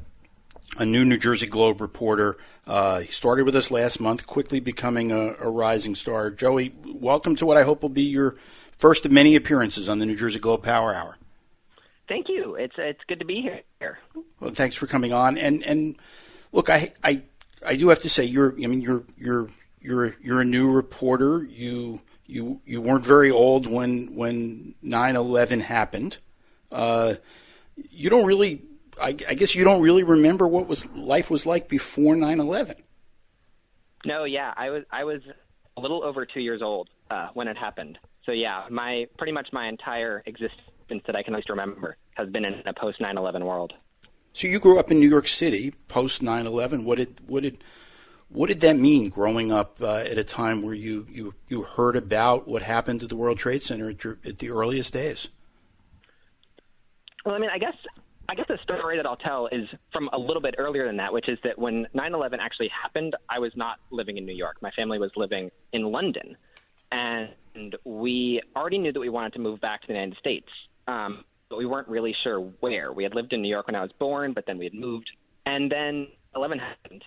[0.77, 5.11] a new New Jersey Globe reporter uh, he started with us last month, quickly becoming
[5.11, 6.29] a, a, rising star.
[6.29, 8.35] Joey, welcome to what I hope will be your
[8.77, 11.17] first of many appearances on the New Jersey Globe Power Hour.
[12.07, 12.55] Thank you.
[12.55, 13.41] It's it's good to be
[13.79, 13.99] here.
[14.39, 15.37] Well, thanks for coming on.
[15.37, 15.95] And and
[16.51, 17.23] look, I I
[17.65, 21.43] I do have to say you're I mean you're you're you're you're a new reporter.
[21.43, 26.19] You you you weren't very old when when 9/11 happened.
[26.71, 27.15] Uh,
[27.89, 28.61] you don't really
[29.01, 32.75] I, I guess you don't really remember what was life was like before 9/11.
[34.05, 35.21] No, yeah, I was I was
[35.77, 37.97] a little over two years old uh, when it happened.
[38.25, 42.29] So yeah, my pretty much my entire existence that I can at least remember has
[42.29, 43.73] been in a post 9/11 world.
[44.33, 46.85] So you grew up in New York City post 9/11.
[46.85, 47.63] What did what did
[48.31, 51.97] what did that mean growing up uh, at a time where you, you, you heard
[51.97, 55.27] about what happened at the World Trade Center at, your, at the earliest days?
[57.25, 57.75] Well, I mean, I guess
[58.31, 61.11] I guess the story that I'll tell is from a little bit earlier than that,
[61.11, 64.55] which is that when 9 11 actually happened, I was not living in New York.
[64.61, 66.37] My family was living in London.
[66.93, 70.47] And we already knew that we wanted to move back to the United States,
[70.87, 72.93] um, but we weren't really sure where.
[72.93, 75.11] We had lived in New York when I was born, but then we had moved.
[75.45, 77.03] And then 11 happened.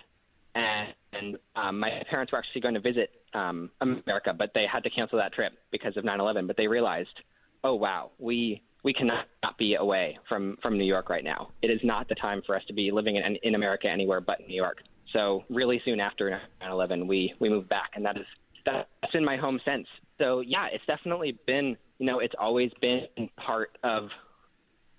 [0.53, 4.91] And, um, my parents were actually going to visit um, America, but they had to
[4.91, 6.45] cancel that trip because of 9 11.
[6.45, 7.19] But they realized,
[7.63, 9.25] oh, wow, we we cannot
[9.57, 11.49] be away from from New York right now.
[11.61, 14.39] It is not the time for us to be living in in America anywhere but
[14.47, 14.77] New York.
[15.11, 18.25] So really soon after 9/11, we we moved back, and that is
[18.65, 19.87] that's been my home since.
[20.19, 24.09] So yeah, it's definitely been you know it's always been part of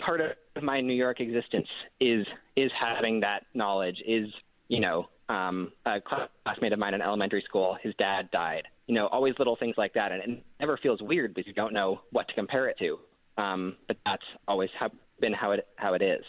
[0.04, 1.68] part of my New York existence
[2.00, 4.28] is is having that knowledge is
[4.68, 5.98] you know, um, a
[6.44, 8.62] classmate of mine in elementary school, his dad died.
[8.86, 11.72] You know, always little things like that, and it never feels weird because you don't
[11.72, 12.98] know what to compare it to.
[13.38, 16.24] Um, but that's always how, been how it how it is.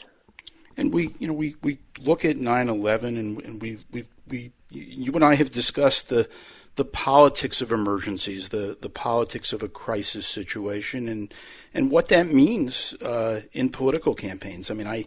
[0.76, 5.12] And we, you know, we, we look at 9/11, and, and we, we we you
[5.14, 6.30] and I have discussed the
[6.76, 11.34] the politics of emergencies, the the politics of a crisis situation, and
[11.74, 14.70] and what that means uh, in political campaigns.
[14.70, 15.06] I mean, I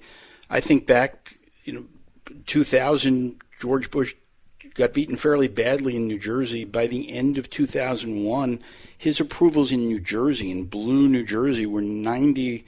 [0.51, 1.85] I think back, you know,
[2.47, 4.15] 2000, George Bush
[4.75, 6.65] got beaten fairly badly in New Jersey.
[6.65, 8.61] By the end of 2001,
[8.97, 12.65] his approvals in New Jersey, in blue New Jersey, were 90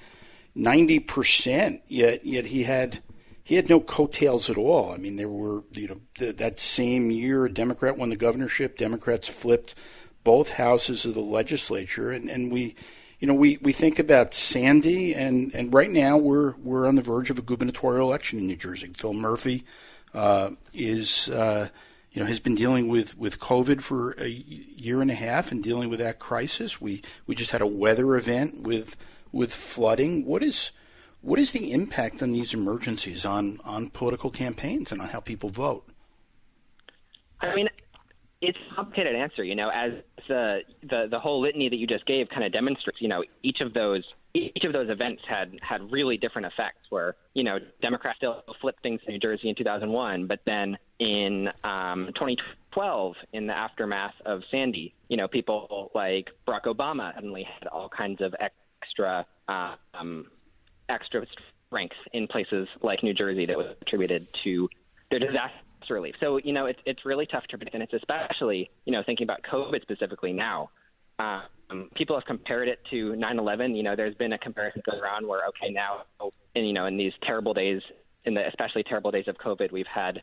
[1.00, 1.82] percent.
[1.86, 3.00] Yet, yet he had
[3.44, 4.92] he had no coattails at all.
[4.92, 8.78] I mean, there were you know th- that same year, a Democrat won the governorship.
[8.78, 9.74] Democrats flipped
[10.24, 12.76] both houses of the legislature, and, and we
[13.22, 17.02] you know, we, we think about Sandy, and, and right now we're we're on the
[17.02, 18.90] verge of a gubernatorial election in New Jersey.
[18.96, 19.62] Phil Murphy
[20.12, 21.68] uh, is uh,
[22.12, 25.62] you know has been dealing with, with COVID for a year and a half and
[25.62, 26.80] dealing with that crisis.
[26.80, 28.96] We we just had a weather event with
[29.32, 30.26] with flooding.
[30.26, 30.72] What is
[31.22, 35.48] what is the impact on these emergencies on on political campaigns and on how people
[35.48, 35.88] vote?
[37.40, 37.68] I mean,
[38.40, 39.42] it's a complicated answer.
[39.42, 39.92] You know, as
[40.28, 43.60] the the the whole litany that you just gave kind of demonstrates, you know, each
[43.60, 46.80] of those each of those events had had really different effects.
[46.90, 51.48] Where you know, Democrats still flipped things in New Jersey in 2001, but then in
[51.64, 57.68] um, 2012, in the aftermath of Sandy, you know, people like Barack Obama suddenly had
[57.68, 58.34] all kinds of
[58.82, 60.26] extra um,
[60.88, 61.26] extra
[61.66, 64.68] strength in places like New Jersey that was attributed to
[65.10, 65.58] their disaster
[65.90, 66.14] relief.
[66.20, 69.24] So you know, it's it's really tough to predict, and it's especially you know thinking
[69.24, 70.70] about COVID specifically now.
[71.18, 73.76] Um, people have compared it to 9/11.
[73.76, 76.02] You know, there's been a comparison going around where okay now,
[76.54, 77.80] and you know, in these terrible days,
[78.24, 80.20] in the especially terrible days of COVID, we've had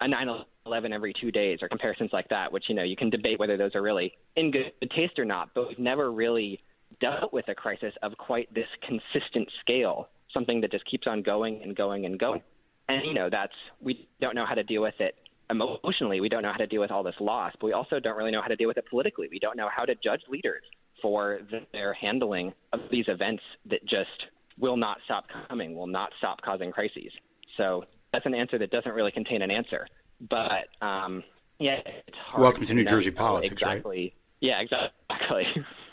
[0.00, 3.38] a 9/11 every two days, or comparisons like that, which you know you can debate
[3.38, 5.50] whether those are really in good taste or not.
[5.54, 6.60] But we've never really
[7.00, 11.62] dealt with a crisis of quite this consistent scale, something that just keeps on going
[11.62, 12.42] and going and going
[12.88, 15.14] and you know that's we don't know how to deal with it
[15.50, 16.20] emotionally.
[16.20, 18.30] We don't know how to deal with all this loss, but we also don't really
[18.30, 19.28] know how to deal with it politically.
[19.30, 20.62] We don't know how to judge leaders
[21.02, 21.40] for
[21.72, 24.26] their handling of these events that just
[24.58, 27.12] will not stop coming, will not stop causing crises.
[27.56, 29.86] So that's an answer that doesn't really contain an answer.
[30.20, 31.22] But um,
[31.58, 33.98] yeah, it's hard Welcome to New Jersey politics, exactly.
[33.98, 34.14] right?
[34.40, 35.46] Yeah, exactly.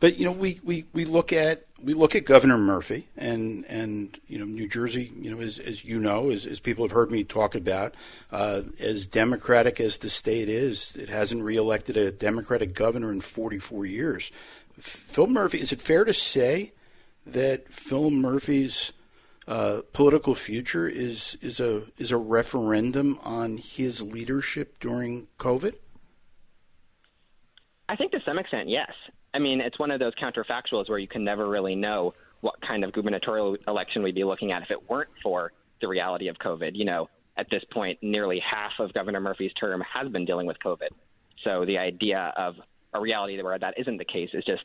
[0.00, 4.18] But you know, we, we, we look at we look at Governor Murphy and and
[4.26, 5.12] you know New Jersey.
[5.14, 7.94] You know, as as you know, as, as people have heard me talk about,
[8.32, 13.86] uh, as democratic as the state is, it hasn't reelected a Democratic governor in 44
[13.86, 14.32] years.
[14.78, 15.60] Phil Murphy.
[15.60, 16.72] Is it fair to say
[17.26, 18.92] that Phil Murphy's
[19.46, 25.74] uh, political future is is a is a referendum on his leadership during COVID?
[27.88, 28.92] I think to some extent, yes.
[29.34, 32.84] I mean, it's one of those counterfactuals where you can never really know what kind
[32.84, 36.72] of gubernatorial election we'd be looking at if it weren't for the reality of COVID.
[36.74, 40.56] You know, at this point, nearly half of Governor Murphy's term has been dealing with
[40.64, 40.88] COVID.
[41.44, 42.54] So the idea of
[42.92, 44.64] a reality where that isn't the case is just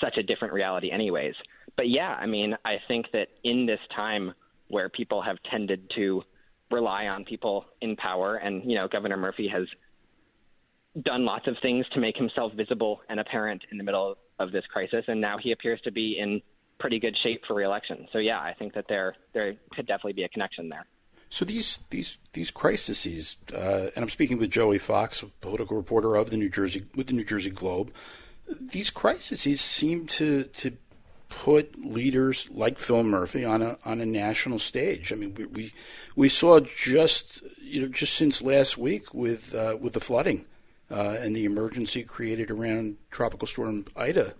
[0.00, 1.34] such a different reality, anyways.
[1.76, 4.32] But yeah, I mean, I think that in this time
[4.68, 6.22] where people have tended to
[6.70, 9.66] rely on people in power, and, you know, Governor Murphy has
[11.04, 14.64] done lots of things to make himself visible and apparent in the middle of this
[14.66, 16.40] crisis, and now he appears to be in
[16.78, 18.08] pretty good shape for reelection.
[18.12, 20.86] So yeah, I think that there there could definitely be a connection there.
[21.30, 26.30] So these these these crises, uh, and I'm speaking with Joey Fox, political reporter of
[26.30, 27.92] the New Jersey with the New Jersey Globe.
[28.48, 30.76] These crises seem to to
[31.28, 35.12] put leaders like Phil Murphy on a on a national stage.
[35.12, 35.72] I mean, we we,
[36.16, 40.46] we saw just you know just since last week with uh, with the flooding
[40.90, 44.34] uh, and the emergency created around Tropical Storm Ida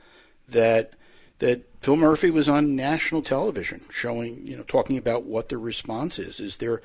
[0.48, 0.94] that
[1.38, 6.18] that Phil Murphy was on national television showing, you know, talking about what the response
[6.18, 6.40] is.
[6.40, 6.82] Is there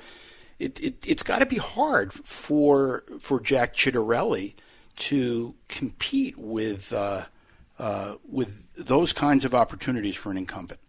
[0.58, 4.54] it, it it's got to be hard for for Jack Ciattarelli
[4.96, 7.24] to compete with uh,
[7.78, 10.80] uh, with those kinds of opportunities for an incumbent.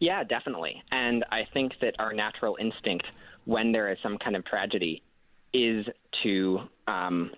[0.00, 0.82] Yeah, definitely.
[0.90, 3.06] And I think that our natural instinct
[3.44, 5.02] when there is some kind of tragedy
[5.52, 5.86] is
[6.22, 7.30] to um,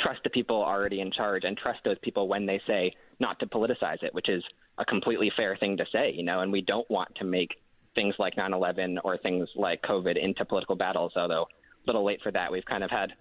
[0.00, 3.46] trust the people already in charge and trust those people when they say not to
[3.46, 4.42] politicize it, which is
[4.78, 7.56] a completely fair thing to say, you know, and we don't want to make
[7.94, 11.12] things like 9/11 or things like COVID into political battles.
[11.16, 13.12] Although a little late for that, we've kind of had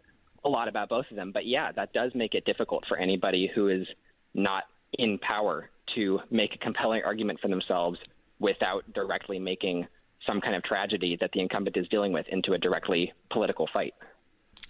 [0.44, 1.32] a lot about both of them.
[1.32, 3.88] But yeah, that does make it difficult for anybody who is
[4.34, 4.64] not
[4.98, 7.98] in power to make a compelling argument for themselves
[8.40, 9.88] without directly making
[10.28, 13.94] some kind of tragedy that the incumbent is dealing with into a directly political fight.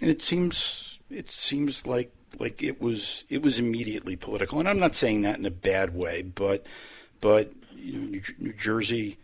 [0.02, 4.80] And it seems it seems like like it was it was immediately political, and I'm
[4.80, 6.66] not saying that in a bad way, but
[7.22, 9.18] but you know, New, New Jersey.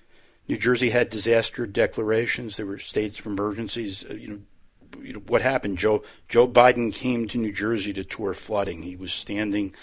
[0.48, 2.58] New Jersey had disaster declarations.
[2.58, 4.04] There were states of emergencies.
[4.10, 4.40] Uh, you know,
[5.02, 5.78] you know what happened.
[5.78, 8.82] Joe Joe Biden came to New Jersey to tour flooding.
[8.82, 9.74] He was standing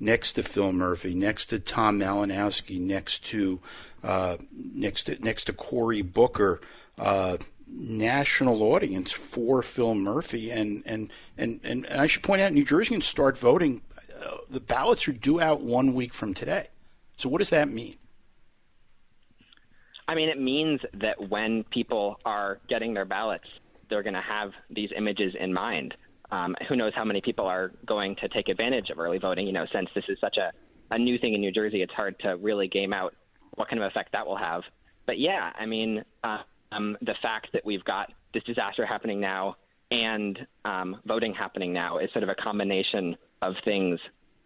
[0.00, 3.60] next to Phil Murphy, next to Tom Malinowski, next to
[4.02, 6.60] uh, next to next to Cory Booker.
[6.98, 7.38] Uh,
[7.70, 13.00] national audience for Phil Murphy, and and and and, I should point out, New Jersey
[13.00, 13.82] start voting.
[14.20, 16.68] Uh, the ballots are due out one week from today.
[17.16, 17.94] So what does that mean?
[20.06, 23.46] I mean, it means that when people are getting their ballots,
[23.90, 25.94] they're going to have these images in mind.
[26.30, 29.46] Um, who knows how many people are going to take advantage of early voting?
[29.46, 30.52] You know, since this is such a,
[30.90, 33.14] a new thing in New Jersey, it's hard to really game out
[33.54, 34.62] what kind of effect that will have.
[35.06, 36.38] But yeah, I mean, uh,
[36.72, 39.56] um, the fact that we've got this disaster happening now
[39.90, 43.98] and um, voting happening now is sort of a combination of things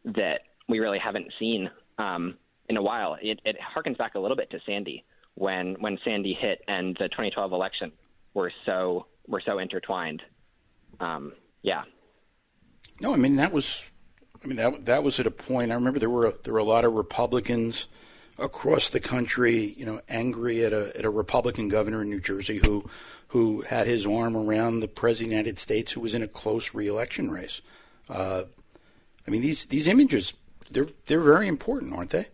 [0.04, 1.68] that we really haven't seen
[1.98, 2.36] um,
[2.68, 3.16] in a while.
[3.20, 5.04] It, it harkens back a little bit to Sandy
[5.34, 7.90] when when Sandy hit and the 2012 election
[8.34, 10.22] were so were so intertwined.
[11.00, 11.82] Um, yeah.
[13.00, 13.82] No, I mean that was,
[14.42, 15.72] I mean that that was at a point.
[15.72, 17.88] I remember there were a, there were a lot of Republicans
[18.38, 22.60] across the country, you know, angry at a at a Republican governor in New Jersey
[22.64, 22.88] who
[23.28, 26.28] who had his arm around the president of the United States who was in a
[26.28, 27.62] close reelection race.
[28.08, 28.44] Uh,
[29.26, 30.34] I mean these these images
[30.70, 32.26] they're they're very important, aren't they?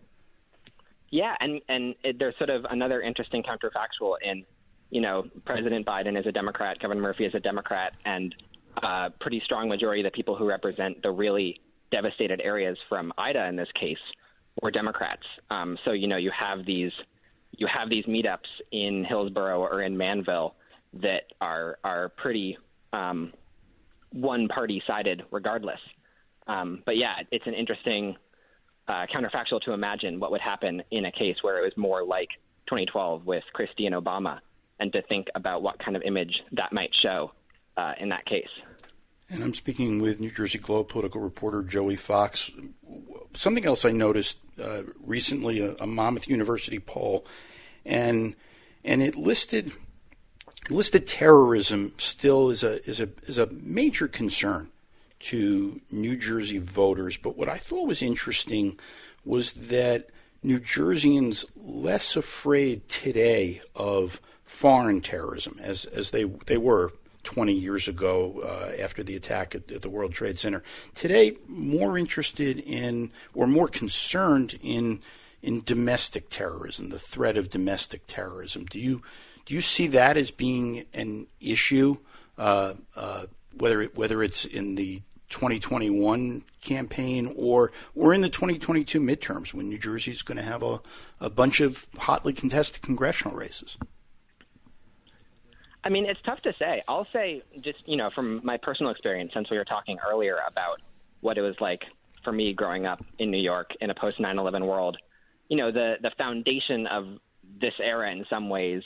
[1.09, 4.45] Yeah, and and it, there's sort of another interesting counterfactual in,
[4.89, 8.35] you know, President Biden is a Democrat, Governor Murphy is a Democrat, and
[8.81, 11.59] a pretty strong majority of the people who represent the really
[11.91, 13.97] devastated areas from Ida in this case
[14.61, 15.23] were Democrats.
[15.49, 16.91] Um, so you know you have these
[17.51, 20.55] you have these meetups in Hillsborough or in Manville
[20.93, 22.57] that are are pretty
[22.93, 23.33] um,
[24.11, 25.79] one party sided regardless.
[26.47, 28.15] Um, but yeah, it's an interesting
[28.87, 32.29] uh, counterfactual to imagine what would happen in a case where it was more like
[32.67, 34.39] 2012 with Christie and Obama,
[34.79, 37.31] and to think about what kind of image that might show
[37.77, 38.49] uh, in that case.
[39.29, 42.49] And I'm speaking with New Jersey Globe political reporter Joey Fox.
[43.33, 47.25] Something else I noticed uh, recently a, a, Monmouth University poll,
[47.85, 48.35] and
[48.83, 49.71] and it listed
[50.69, 54.71] listed terrorism still is a is a is a major concern
[55.19, 57.15] to New Jersey voters.
[57.15, 58.79] But what I thought was interesting
[59.23, 60.09] was that
[60.41, 66.93] New Jerseyans less afraid today of foreign terrorism as as they they were
[67.29, 70.63] 20 years ago uh, after the attack at, at, the World Trade Center.
[70.95, 74.99] Today, more interested in or more concerned in
[75.43, 78.65] in domestic terrorism, the threat of domestic terrorism.
[78.65, 79.03] Do you
[79.45, 81.97] do you see that as being an issue,
[82.39, 88.99] uh, uh, whether it, whether it's in the 2021 campaign or or in the 2022
[88.99, 90.81] midterms when New Jersey is going to have a,
[91.21, 93.77] a bunch of hotly contested congressional races?
[95.83, 96.81] I mean, it's tough to say.
[96.87, 100.81] I'll say just, you know, from my personal experience, since we were talking earlier about
[101.21, 101.83] what it was like
[102.23, 104.97] for me growing up in New York in a post 9 11 world,
[105.47, 107.07] you know, the, the foundation of
[107.61, 108.83] this era in some ways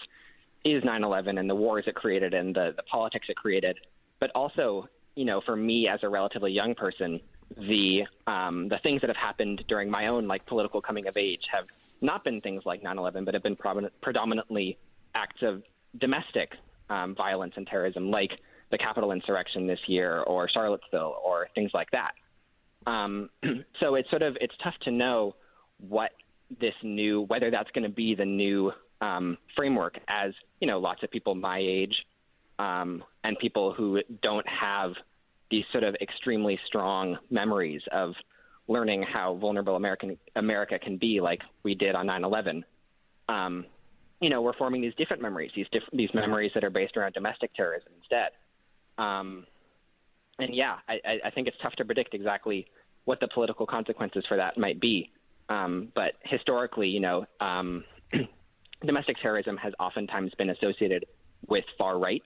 [0.63, 3.77] is 9 11 and the wars it created and the, the politics it created.
[4.19, 7.19] But also, you know, for me as a relatively young person,
[7.57, 11.41] the um, the things that have happened during my own like political coming of age
[11.51, 11.65] have
[12.01, 13.57] not been things like 9/11, but have been
[14.01, 14.77] predominantly
[15.13, 15.61] acts of
[15.99, 16.53] domestic
[16.89, 18.31] um, violence and terrorism, like
[18.71, 22.11] the Capitol insurrection this year, or Charlottesville, or things like that.
[22.85, 23.29] Um,
[23.79, 25.35] so it's sort of it's tough to know
[25.79, 26.11] what
[26.59, 28.71] this new whether that's going to be the new
[29.01, 31.95] um, framework as you know lots of people my age
[32.59, 34.91] um, and people who don't have
[35.49, 38.13] these sort of extremely strong memories of
[38.67, 42.63] learning how vulnerable American America can be, like we did on 9/11.
[43.29, 43.65] Um,
[44.21, 47.13] you know, we're forming these different memories, these diff- these memories that are based around
[47.13, 48.29] domestic terrorism instead.
[48.97, 49.45] Um,
[50.39, 52.67] and yeah, I, I think it's tough to predict exactly
[53.05, 55.11] what the political consequences for that might be.
[55.49, 57.83] Um, but historically, you know, um,
[58.85, 61.05] domestic terrorism has oftentimes been associated
[61.47, 62.23] with far right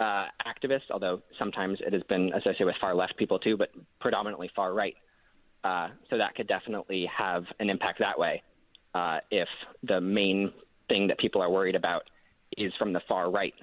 [0.00, 4.50] uh, activists, although sometimes it has been associated with far left people too, but predominantly
[4.54, 4.94] far right.
[5.64, 8.42] Uh, so that could definitely have an impact that way
[8.94, 9.48] uh, if
[9.82, 10.52] the main
[10.88, 12.02] thing that people are worried about
[12.56, 13.54] is from the far right.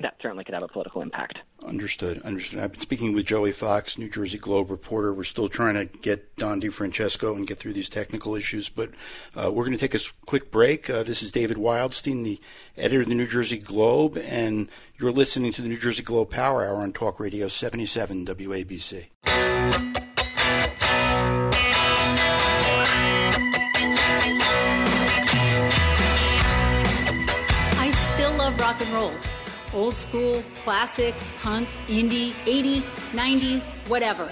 [0.00, 1.38] that certainly could have a political impact.
[1.64, 2.20] Understood.
[2.22, 2.58] Understood.
[2.60, 5.14] I've been speaking with Joey Fox, New Jersey Globe reporter.
[5.14, 8.90] We're still trying to get Don DiFrancesco and get through these technical issues, but
[9.34, 10.90] uh, we're going to take a quick break.
[10.90, 12.40] Uh, this is David Wildstein, the
[12.76, 14.68] editor of the New Jersey Globe, and
[14.98, 19.53] you're listening to the New Jersey Globe Power Hour on Talk Radio 77 WABC.
[29.74, 34.30] Old school, classic, punk, indie, 80s, 90s, whatever.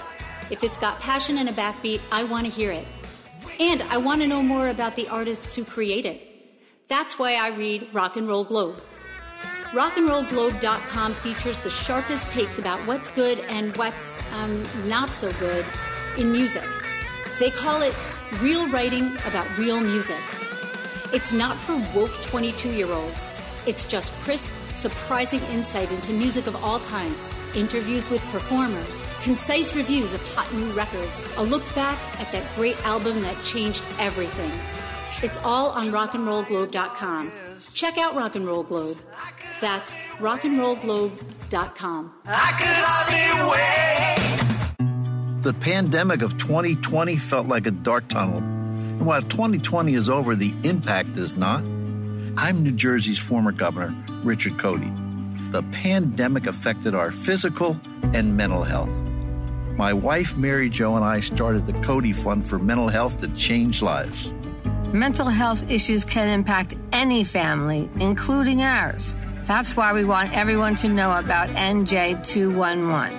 [0.49, 2.87] If it's got passion and a backbeat, I want to hear it.
[3.59, 6.21] And I want to know more about the artists who create it.
[6.87, 8.81] That's why I read Rock and Roll Globe.
[9.71, 15.65] RockandRollGlobe.com features the sharpest takes about what's good and what's um, not so good
[16.17, 16.63] in music.
[17.39, 17.95] They call it
[18.39, 20.21] real writing about real music.
[21.11, 23.31] It's not for woke 22 year olds.
[23.65, 30.13] It's just crisp, surprising insight into music of all kinds, interviews with performers, concise reviews
[30.13, 34.51] of hot new records, a look back at that great album that changed everything.
[35.23, 37.31] It's all on rockandrollglobe.com.
[37.73, 38.97] Check out Rock and Roll Globe.
[39.61, 42.13] That's rockandrollglobe.com.
[45.43, 48.37] The pandemic of 2020 felt like a dark tunnel.
[48.39, 51.63] And while 2020 is over, the impact is not.
[52.35, 54.91] I'm New Jersey's former governor, Richard Codey.
[55.51, 57.79] The pandemic affected our physical
[58.13, 58.89] and mental health.
[59.77, 63.83] My wife, Mary Jo, and I started the Codey Fund for mental health to change
[63.83, 64.33] lives.
[64.91, 69.13] Mental health issues can impact any family, including ours.
[69.45, 73.11] That's why we want everyone to know about NJ211.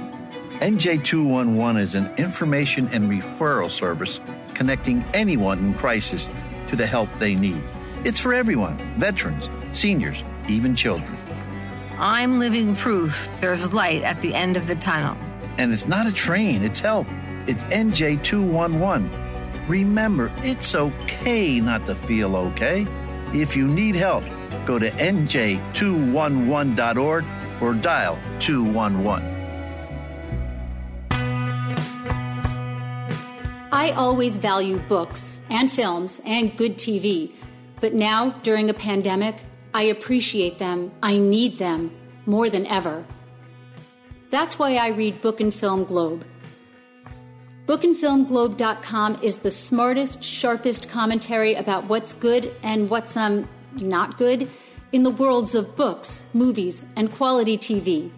[0.58, 4.18] NJ211 is an information and referral service
[4.54, 6.28] connecting anyone in crisis
[6.66, 7.62] to the help they need.
[8.04, 11.16] It's for everyone veterans, seniors, even children.
[11.98, 15.16] I'm living proof there's light at the end of the tunnel.
[15.56, 17.06] And it's not a train, it's help.
[17.46, 19.08] It's NJ211.
[19.68, 22.86] Remember, it's okay not to feel okay.
[23.32, 24.24] If you need help,
[24.66, 27.24] go to NJ211.org
[27.62, 29.30] or dial 211.
[33.72, 37.34] I always value books and films and good TV,
[37.84, 39.36] but now, during a pandemic,
[39.74, 41.90] I appreciate them, I need them
[42.24, 43.04] more than ever.
[44.30, 46.24] That's why I read Book and Film Globe.
[47.66, 54.48] Bookandfilmglobe.com is the smartest, sharpest commentary about what's good and what's um not good
[54.92, 58.10] in the worlds of books, movies, and quality TV.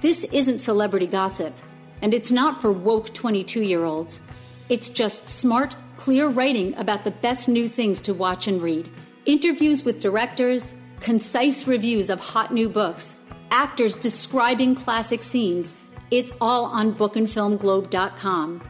[0.00, 1.54] This isn't celebrity gossip,
[2.00, 4.22] and it's not for woke 22 year olds.
[4.70, 8.86] It's just smart, clear writing about the best new things to watch and read.
[9.24, 13.16] Interviews with directors, concise reviews of hot new books,
[13.50, 15.72] actors describing classic scenes.
[16.10, 18.62] It's all on bookandfilmglobe.com.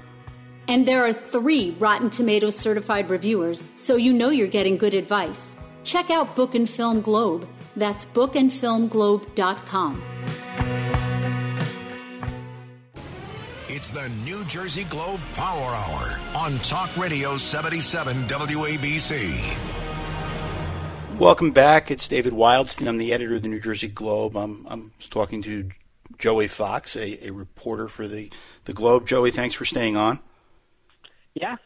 [0.68, 5.58] And there are three Rotten Tomatoes certified reviewers, so you know you're getting good advice.
[5.82, 7.48] Check out Book and Film Globe.
[7.74, 10.13] That's bookandfilmglobe.com.
[13.84, 19.58] It's the New Jersey Globe Power Hour on Talk Radio 77 WABC.
[21.18, 21.90] Welcome back.
[21.90, 22.88] It's David Wildstein.
[22.88, 24.38] I'm the editor of the New Jersey Globe.
[24.38, 25.68] I'm, I'm talking to
[26.16, 28.32] Joey Fox, a, a reporter for the,
[28.64, 29.06] the Globe.
[29.06, 30.20] Joey, thanks for staying on.
[31.34, 31.56] Yeah,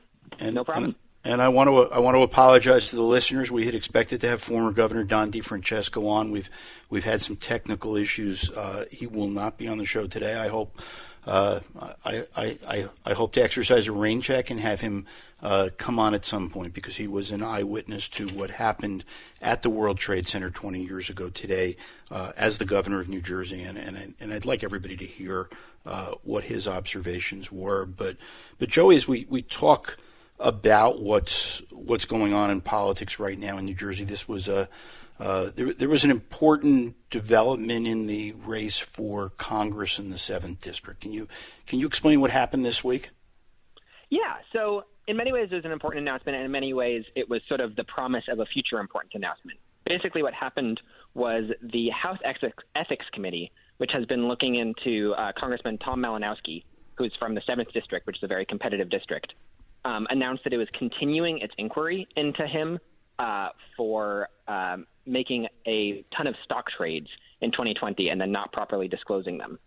[0.40, 0.96] And, no problem.
[1.22, 3.48] And, and I want to I want to apologize to the listeners.
[3.48, 6.32] We had expected to have former Governor Don DiFrancesco on.
[6.32, 6.50] We've
[6.90, 8.50] we've had some technical issues.
[8.50, 10.34] Uh, he will not be on the show today.
[10.34, 10.80] I hope
[11.28, 11.60] uh,
[12.06, 15.04] I, I, I, hope to exercise a rain check and have him
[15.42, 19.04] uh, come on at some point because he was an eyewitness to what happened
[19.42, 21.76] at the World Trade Center 20 years ago today
[22.10, 23.62] uh, as the governor of New Jersey.
[23.62, 25.50] And, and, and I'd like everybody to hear
[25.84, 27.84] uh, what his observations were.
[27.84, 28.16] But,
[28.58, 29.98] but Joey, as we, we talk
[30.40, 34.70] about what's, what's going on in politics right now in New Jersey, this was a
[35.20, 40.60] uh, there, there, was an important development in the race for Congress in the seventh
[40.60, 41.00] district.
[41.00, 41.26] Can you
[41.66, 43.10] can you explain what happened this week?
[44.10, 44.36] Yeah.
[44.52, 47.40] So in many ways, it was an important announcement, and in many ways, it was
[47.48, 49.58] sort of the promise of a future important announcement.
[49.84, 50.80] Basically, what happened
[51.14, 52.18] was the House
[52.76, 56.64] Ethics Committee, which has been looking into uh, Congressman Tom Malinowski,
[56.96, 59.32] who's from the seventh district, which is a very competitive district,
[59.84, 62.78] um, announced that it was continuing its inquiry into him
[63.18, 67.08] uh, for um, making a ton of stock trades
[67.40, 69.58] in 2020 and then not properly disclosing them.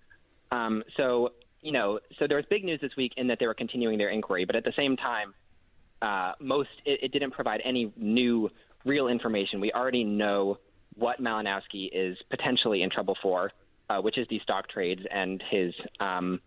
[0.52, 1.30] Um, so,
[1.62, 4.10] you know, so there was big news this week in that they were continuing their
[4.10, 5.34] inquiry, but at the same time,
[6.02, 8.50] uh, most it, it didn't provide any new
[8.86, 9.62] real information.
[9.62, 10.58] We already know
[10.96, 13.52] what Malinowski is potentially in trouble for,
[13.90, 16.42] uh, which is these stock trades and his um,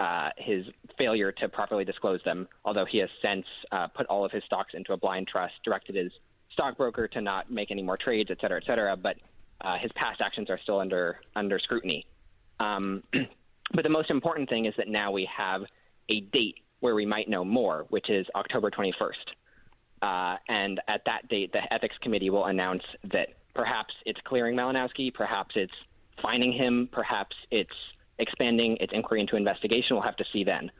[0.00, 0.64] uh, his
[0.98, 2.48] failure to properly disclose them.
[2.64, 5.96] Although he has since uh, put all of his stocks into a blind trust, directed
[5.96, 6.12] his
[6.54, 8.96] stockbroker to not make any more trades, et cetera, et cetera.
[8.96, 9.16] But
[9.60, 12.06] uh, his past actions are still under under scrutiny.
[12.60, 13.02] Um,
[13.74, 15.62] but the most important thing is that now we have
[16.08, 19.12] a date where we might know more, which is October 21st.
[20.02, 25.12] Uh, and at that date, the ethics committee will announce that perhaps it's clearing Malinowski,
[25.14, 25.72] perhaps it's
[26.20, 27.70] finding him, perhaps it's
[28.18, 29.96] expanding its inquiry into investigation.
[29.96, 30.70] We'll have to see then.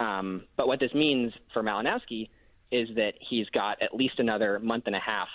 [0.00, 2.30] Um, but what this means for Malinowski
[2.70, 5.28] is that he's got at least another month and a half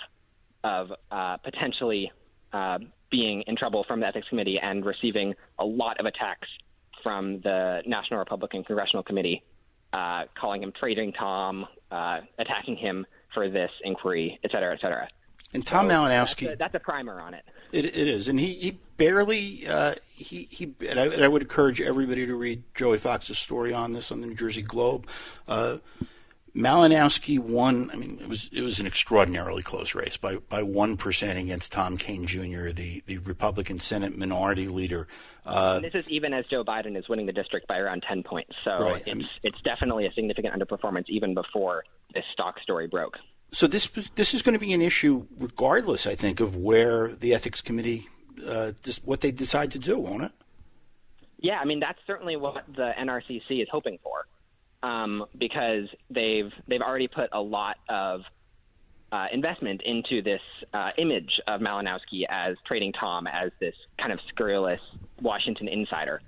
[0.64, 2.10] of uh, potentially
[2.52, 2.78] uh,
[3.10, 6.48] being in trouble from the ethics committee and receiving a lot of attacks
[7.02, 9.42] from the National Republican Congressional Committee,
[9.92, 15.08] uh, calling him trading Tom, uh, attacking him for this inquiry, et cetera, et cetera.
[15.54, 16.46] And Tom so Malinowski.
[16.46, 17.44] That's a, that's a, primer on it.
[17.70, 20.74] It, it is, and he, he barely uh, he he.
[20.88, 24.20] And I, and I, would encourage everybody to read Joey Fox's story on this on
[24.20, 25.06] the New Jersey Globe.
[25.46, 25.76] Uh,
[26.56, 27.90] Malinowski won.
[27.92, 31.70] I mean, it was it was an extraordinarily close race by by one percent against
[31.72, 35.06] Tom Kean Jr., the the Republican Senate Minority Leader.
[35.44, 38.54] Uh, this is even as Joe Biden is winning the district by around ten points.
[38.64, 38.96] So right.
[38.96, 41.84] it's I mean, it's definitely a significant underperformance even before
[42.14, 43.18] this stock story broke.
[43.52, 47.34] So this this is going to be an issue regardless, I think, of where the
[47.34, 48.08] ethics committee
[48.48, 50.32] uh, just what they decide to do, won't it?
[51.38, 54.26] Yeah, I mean that's certainly what the NRCC is hoping for
[54.82, 58.22] um, because they've they've already put a lot of
[59.12, 60.40] uh, investment into this
[60.72, 64.80] uh, image of Malinowski as trading Tom as this kind of scurrilous
[65.20, 66.20] Washington insider.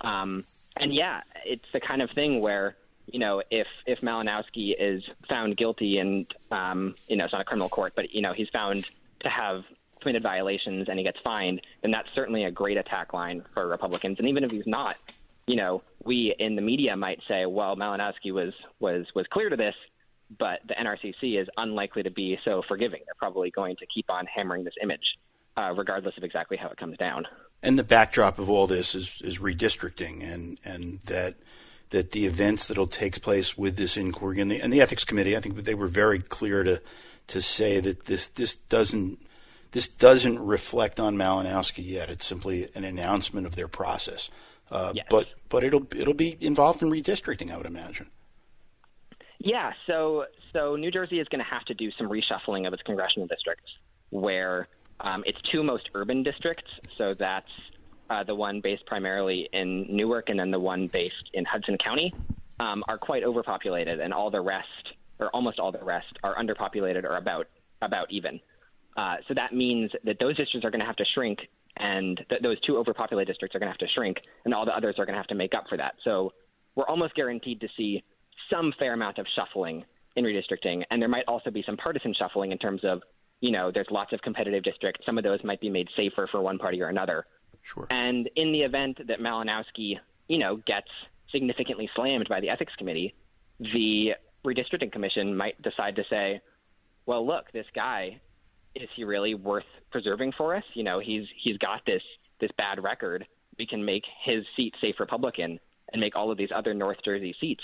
[0.00, 0.44] Um,
[0.76, 2.76] and yeah, it's the kind of thing where
[3.06, 7.44] you know if if Malinowski is found guilty and um, you know it's not a
[7.44, 8.90] criminal court, but you know he's found
[9.20, 9.64] to have
[10.00, 14.18] committed violations and he gets fined, then that's certainly a great attack line for Republicans.
[14.18, 14.96] And even if he's not,
[15.46, 19.56] you know, we in the media might say, well, Malinowski was was was clear to
[19.56, 19.74] this,
[20.38, 23.00] but the NRCC is unlikely to be so forgiving.
[23.04, 25.18] They're probably going to keep on hammering this image,
[25.56, 27.26] uh, regardless of exactly how it comes down.
[27.62, 31.36] And the backdrop of all this is is redistricting, and and that
[31.90, 35.36] that the events that'll take place with this inquiry and the and the ethics committee,
[35.36, 36.80] I think they were very clear to
[37.28, 39.18] to say that this this doesn't
[39.72, 42.10] this doesn't reflect on Malinowski yet.
[42.10, 44.30] It's simply an announcement of their process.
[44.72, 45.06] Uh, yes.
[45.10, 48.08] But but it'll it'll be involved in redistricting, I would imagine.
[49.38, 52.82] Yeah, so so New Jersey is going to have to do some reshuffling of its
[52.82, 53.70] congressional districts,
[54.10, 54.68] where
[55.00, 57.50] um, its two most urban districts, so that's
[58.08, 62.14] uh, the one based primarily in Newark and then the one based in Hudson County,
[62.60, 67.04] um, are quite overpopulated, and all the rest, or almost all the rest, are underpopulated
[67.04, 67.46] or about
[67.82, 68.40] about even.
[68.96, 72.42] Uh, so that means that those districts are going to have to shrink and th-
[72.42, 75.06] those two overpopulated districts are going to have to shrink, and all the others are
[75.06, 75.94] going to have to make up for that.
[76.04, 76.32] So
[76.74, 78.02] we're almost guaranteed to see
[78.50, 79.84] some fair amount of shuffling
[80.16, 83.02] in redistricting, and there might also be some partisan shuffling in terms of,
[83.40, 85.04] you know, there's lots of competitive districts.
[85.06, 87.26] Some of those might be made safer for one party or another.
[87.62, 87.86] Sure.
[87.90, 89.98] And in the event that Malinowski,
[90.28, 90.88] you know, gets
[91.30, 93.14] significantly slammed by the ethics committee,
[93.58, 94.12] the
[94.44, 96.40] redistricting commission might decide to say,
[97.06, 98.20] well, look, this guy
[98.74, 100.64] is he really worth preserving for us?
[100.74, 102.02] You know, he's he's got this
[102.40, 103.26] this bad record.
[103.58, 105.60] We can make his seat safe Republican
[105.92, 107.62] and make all of these other North Jersey seats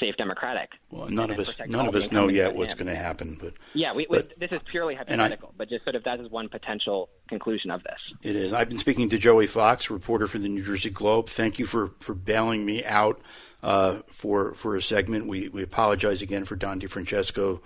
[0.00, 0.70] safe Democratic.
[0.90, 3.94] Well, none of us none of us know yet what's going to happen, but yeah,
[3.94, 6.48] we, but, we, this is purely hypothetical, I, but just sort of that is one
[6.48, 7.98] potential conclusion of this.
[8.22, 8.52] It is.
[8.52, 11.28] I've been speaking to Joey Fox, reporter for the New Jersey Globe.
[11.28, 13.20] Thank you for for bailing me out
[13.62, 15.26] uh, for for a segment.
[15.28, 17.60] We we apologize again for Don DiFrancesco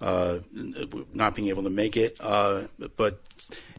[0.00, 0.38] uh,
[1.12, 2.16] not being able to make it.
[2.20, 2.64] Uh,
[2.96, 3.20] but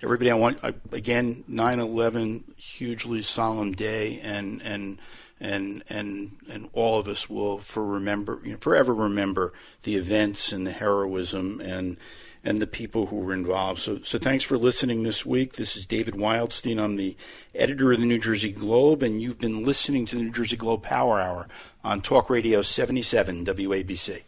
[0.02, 0.60] everybody, I want
[0.92, 5.00] again 9/11, hugely solemn day, and and
[5.40, 9.54] and and and all of us will for remember you know, forever remember
[9.84, 11.98] the events and the heroism and
[12.44, 13.80] and the people who were involved.
[13.82, 15.54] So so thanks for listening this week.
[15.54, 16.80] This is David Wildstein.
[16.82, 17.16] I'm the
[17.54, 20.82] editor of the New Jersey Globe, and you've been listening to the New Jersey Globe
[20.82, 21.48] Power Hour
[21.84, 24.24] on Talk Radio 77 WABC.